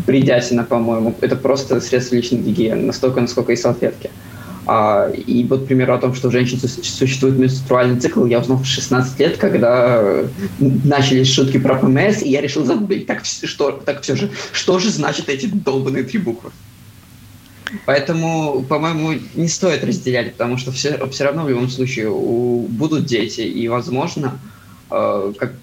[0.08, 1.14] бредятина, по-моему.
[1.20, 4.10] Это просто средство личной гигиены, настолько, насколько и салфетки.
[4.10, 4.25] А,
[4.68, 8.66] и вот, к примеру, о том, что у женщин существует менструальный цикл, я узнал в
[8.66, 10.24] 16 лет, когда
[10.60, 14.90] начались шутки про ПМС, и я решил загуглить, так, что, так все же, что же
[14.90, 16.52] значит эти долбанные три буквы.
[17.86, 23.06] Поэтому, по-моему, не стоит разделять, потому что все, все равно в любом случае у, будут
[23.06, 24.40] дети, и, возможно,
[24.90, 25.54] э, как,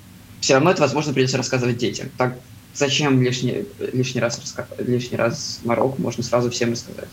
[0.40, 2.09] все равно это, возможно, придется рассказывать детям.
[2.18, 2.36] Так,
[2.74, 4.40] зачем лишний, лишний, раз,
[4.78, 7.09] лишний раз морок, можно сразу всем рассказать.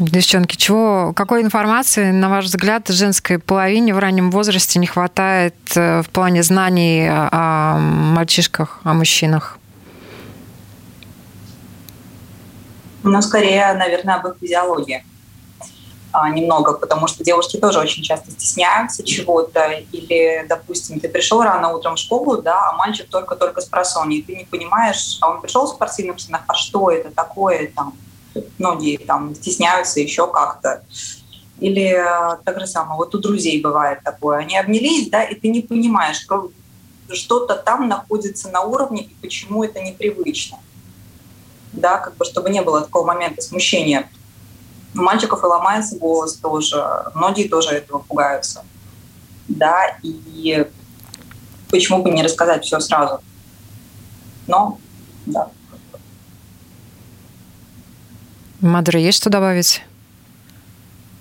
[0.00, 6.00] Девчонки, чего, какой информации, на ваш взгляд, женской половине в раннем возрасте не хватает э,
[6.02, 9.58] в плане знаний о мальчишках, о мужчинах?
[13.02, 15.04] Ну, скорее, наверное, об их физиологии
[16.12, 19.70] а, немного, потому что девушки тоже очень часто стесняются чего-то.
[19.92, 24.22] Или, допустим, ты пришел рано утром в школу, да, а мальчик только-только с просони, и
[24.22, 27.92] ты не понимаешь, а он пришел в спортивных штанах, а что это такое там?
[28.58, 30.82] Многие там стесняются еще как-то.
[31.58, 34.38] Или э, так же самое, вот у друзей бывает такое.
[34.38, 36.26] Они обнялись, да, и ты не понимаешь,
[37.12, 40.58] что-то там находится на уровне, и почему это непривычно.
[41.72, 44.08] Да, как бы, чтобы не было такого момента смущения.
[44.94, 46.84] У мальчиков и ломается голос тоже.
[47.14, 48.64] Многие тоже этого пугаются.
[49.48, 50.66] Да, и
[51.68, 53.20] почему бы не рассказать все сразу?
[54.46, 54.78] Но,
[55.26, 55.50] да.
[58.60, 59.82] Мадра, есть что добавить?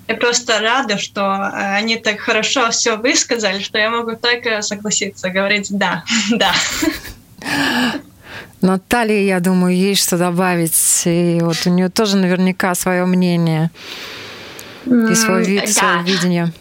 [0.07, 5.29] Я просто рада, что э, они так хорошо все высказали, что я могу только согласиться,
[5.29, 6.51] говорить «да, да».
[8.61, 11.03] Наталья, я думаю, есть что добавить.
[11.05, 13.71] И вот у нее тоже наверняка свое мнение
[14.85, 15.67] и свое, да.
[15.67, 16.51] свое видение.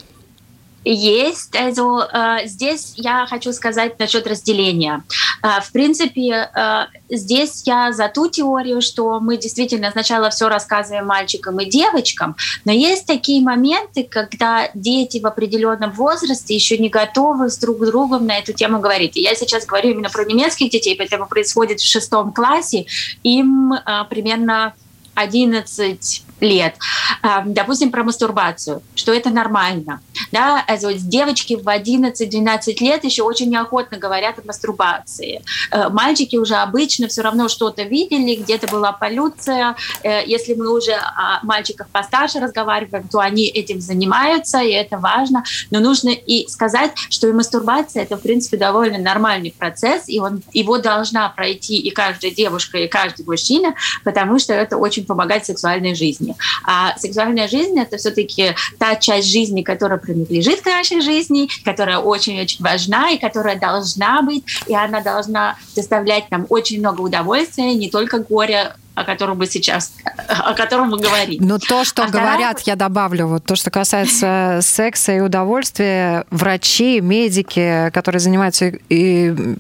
[0.91, 1.55] Есть.
[1.55, 5.05] Э, здесь я хочу сказать насчет разделения.
[5.43, 11.07] Э, в принципе, э, здесь я за ту теорию, что мы действительно сначала все рассказываем
[11.07, 17.51] мальчикам и девочкам, но есть такие моменты, когда дети в определенном возрасте еще не готовы
[17.51, 19.19] с друг другом на эту тему говорить.
[19.19, 22.87] И я сейчас говорю именно про немецких детей, поэтому происходит в шестом классе,
[23.23, 23.75] им
[24.09, 24.73] примерно
[25.19, 26.77] 11 лет,
[27.47, 30.01] допустим, про мастурбацию, что это нормально.
[30.31, 30.65] Да?
[30.69, 35.43] Also, девочки в 11-12 лет еще очень неохотно говорят о мастурбации.
[35.71, 39.75] Э, мальчики уже обычно все равно что-то видели, где-то была полюция.
[40.03, 45.45] Э, если мы уже о мальчиках постарше разговариваем, то они этим занимаются, и это важно.
[45.71, 50.43] Но нужно и сказать, что и мастурбация— это, в принципе, довольно нормальный процесс, и он,
[50.53, 55.95] его должна пройти и каждая девушка, и каждый мужчина, потому что это очень помогает сексуальной
[55.95, 56.35] жизни жизни.
[56.65, 62.65] А сексуальная жизнь— это все-таки та часть жизни, которая принадлежит к нашей жизни, которая очень-очень
[62.65, 68.19] важна и которая должна быть, и она должна доставлять нам очень много удовольствия, не только
[68.19, 69.93] горе о котором мы сейчас,
[70.29, 71.41] о котором мы говорим.
[71.47, 72.63] Но то, что а говорят, вторая...
[72.65, 79.57] я добавлю, вот то, что касается секса и удовольствия, врачи, медики, которые занимаются и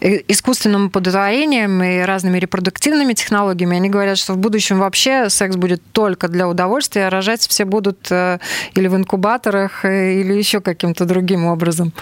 [0.00, 6.28] искусственным оплодотворением и разными репродуктивными технологиями, они говорят, что в будущем вообще секс будет только
[6.28, 8.38] для удовольствия, а рожать все будут э,
[8.74, 11.92] или в инкубаторах, э, или еще каким-то другим образом.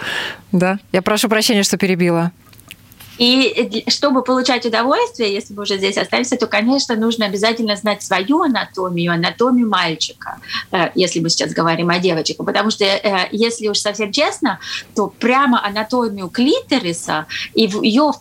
[0.53, 0.79] Да?
[0.93, 2.33] Я прошу прощения, что перебила.
[3.19, 8.43] И чтобы получать удовольствие, если мы уже здесь остались, то, конечно, нужно обязательно знать свою
[8.43, 10.39] анатомию, анатомию мальчика,
[10.71, 12.47] э, если мы сейчас говорим о девочках.
[12.47, 14.61] Потому что, э, если уж совсем честно,
[14.95, 18.13] то прямо анатомию клиториса и ее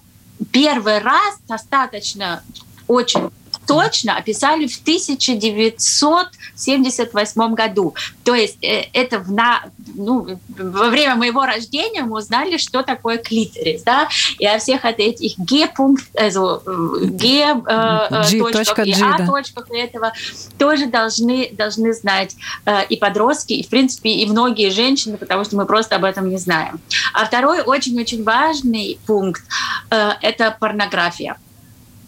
[0.52, 2.44] первый раз достаточно
[2.88, 3.30] очень
[3.68, 7.94] точно описали в 1978 году.
[8.24, 13.18] То есть э, это в на, ну, во время моего рождения мы узнали, что такое
[13.18, 13.84] клиторис.
[13.84, 14.10] Да?
[14.40, 16.62] И о всех этих G-пункт, also,
[17.06, 20.14] G, э, G точках и А точках этого
[20.58, 25.58] тоже должны, должны знать э, и подростки, и, в принципе, и многие женщины, потому что
[25.58, 26.80] мы просто об этом не знаем.
[27.14, 29.44] А второй очень-очень важный пункт
[29.92, 31.36] э,– это порнография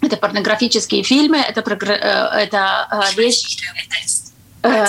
[0.01, 3.57] это порнографические фильмы, это, э, это э, вещь...
[4.61, 4.85] Э,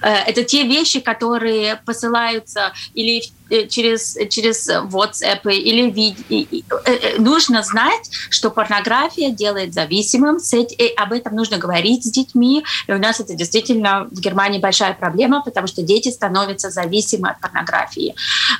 [0.00, 3.24] это те вещи, которые посылаются или
[3.68, 6.78] через, через WhatsApp или видео.
[6.84, 10.38] Э, э, нужно знать, что порнография делает зависимым.
[10.52, 12.64] И об этом нужно говорить с детьми.
[12.86, 17.40] И у нас это действительно в Германии большая проблема, потому что дети становятся зависимы от
[17.40, 18.14] порнографии.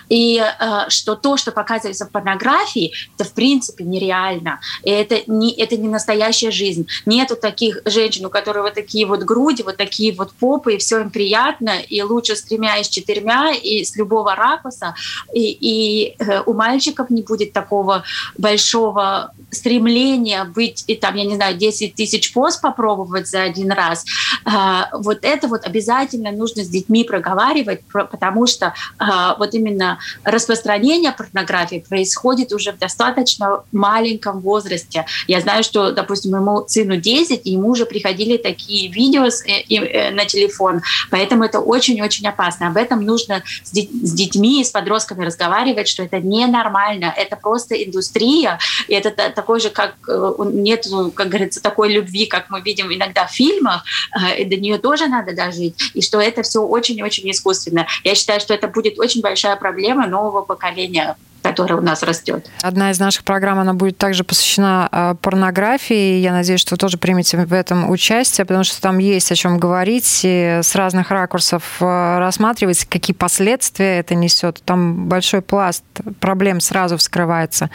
[0.09, 0.43] И
[0.89, 4.61] что то, что показывается в порнографии, это в принципе нереально.
[4.83, 6.87] И это не, это не настоящая жизнь.
[7.07, 11.01] Нету таких женщин, у которых вот такие вот груди, вот такие вот попы, и все
[11.01, 14.95] им приятно, и лучше с тремя и с четырьмя, и с любого ракурса, вопроса,
[15.33, 18.05] и, и э, у мальчиков не будет такого
[18.37, 24.05] большого стремления быть, и там, я не знаю, 10 тысяч пост попробовать за один раз.
[24.45, 31.13] А, вот это вот обязательно нужно с детьми проговаривать, потому что а, вот именно распространение
[31.13, 35.07] порнографии происходит уже в достаточно маленьком возрасте.
[35.27, 40.11] Я знаю, что, допустим, моему сыну 10, и ему уже приходили такие видео э, э,
[40.11, 42.69] на телефон, поэтому это очень-очень опасно.
[42.69, 48.59] Об этом нужно с детьми, с подростками разговаривать, что это ненормально, это просто индустрия,
[48.89, 53.27] и это такой же, как э, нет, как говорится, такой любви, как мы видим иногда
[53.27, 53.85] в фильмах,
[54.19, 57.87] э, и до нее тоже надо дожить, и что это все очень-очень искусственно.
[58.05, 61.17] Я считаю, что это будет очень большая проблема нового поколения
[61.55, 62.51] которая у нас растет.
[62.63, 66.19] Одна из наших программ, она будет также посвящена а, порнографии.
[66.19, 69.59] Я надеюсь, что вы тоже примете в этом участие, потому что там есть о чем
[69.59, 74.63] говорить и с разных ракурсов а, рассматривать, какие последствия это несет.
[74.65, 75.85] Там большой пласт
[76.19, 77.71] проблем сразу вскрывается.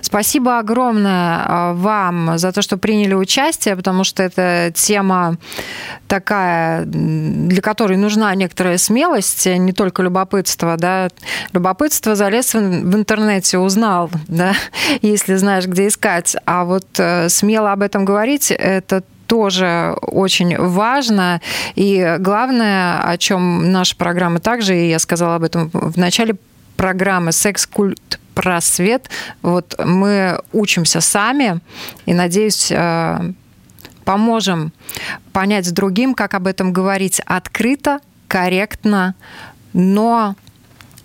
[0.00, 5.36] Спасибо огромное а, вам за то, что приняли участие, потому что это тема
[6.08, 10.76] такая, для которой нужна некоторая смелость, не только любопытство.
[10.76, 11.08] Да?
[11.52, 14.54] Любопытство залез в интернет интернете узнал, да,
[15.02, 16.36] если знаешь, где искать.
[16.46, 21.40] А вот э, смело об этом говорить, это тоже очень важно.
[21.74, 26.36] И главное, о чем наша программа также, и я сказала об этом в начале
[26.76, 29.10] программы «Секс-культ просвет».
[29.42, 31.60] Вот мы учимся сами,
[32.06, 33.32] и, надеюсь, э,
[34.04, 34.72] поможем
[35.32, 39.14] понять другим, как об этом говорить открыто, корректно,
[39.72, 40.34] но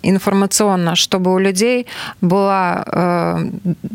[0.08, 1.86] информационно, чтобы у людей
[2.20, 3.50] было, э,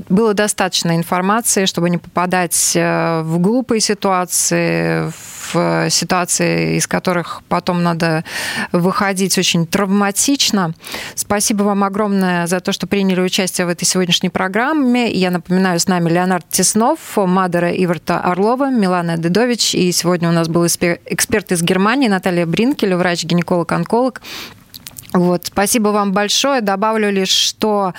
[0.10, 5.12] было достаточно информации, чтобы не попадать э, в глупые ситуации,
[5.54, 8.24] в ситуации, из которых потом надо
[8.72, 10.74] выходить очень травматично.
[11.16, 15.12] Спасибо вам огромное за то, что приняли участие в этой сегодняшней программе.
[15.12, 19.76] Я напоминаю, с нами Леонард Теснов, Мадера Иверта Орлова, Милана Дедович.
[19.76, 24.22] И сегодня у нас был эксперт из Германии Наталья Бринкель, врач-гинеколог-онколог.
[25.14, 26.62] Вот, спасибо вам большое.
[26.62, 27.94] Добавлю лишь, что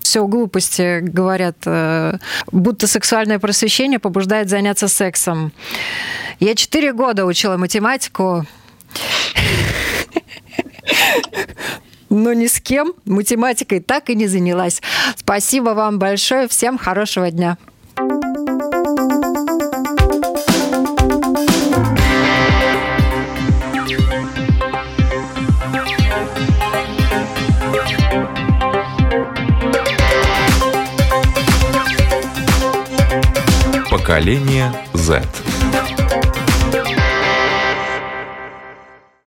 [0.00, 2.18] все глупости говорят, э,
[2.52, 5.52] будто сексуальное просвещение побуждает заняться сексом.
[6.40, 8.46] Я четыре года учила математику,
[12.10, 14.80] но ни с кем математикой так и не занялась.
[15.16, 16.48] Спасибо вам большое.
[16.48, 17.58] Всем хорошего дня.
[33.94, 35.53] Поколение Z.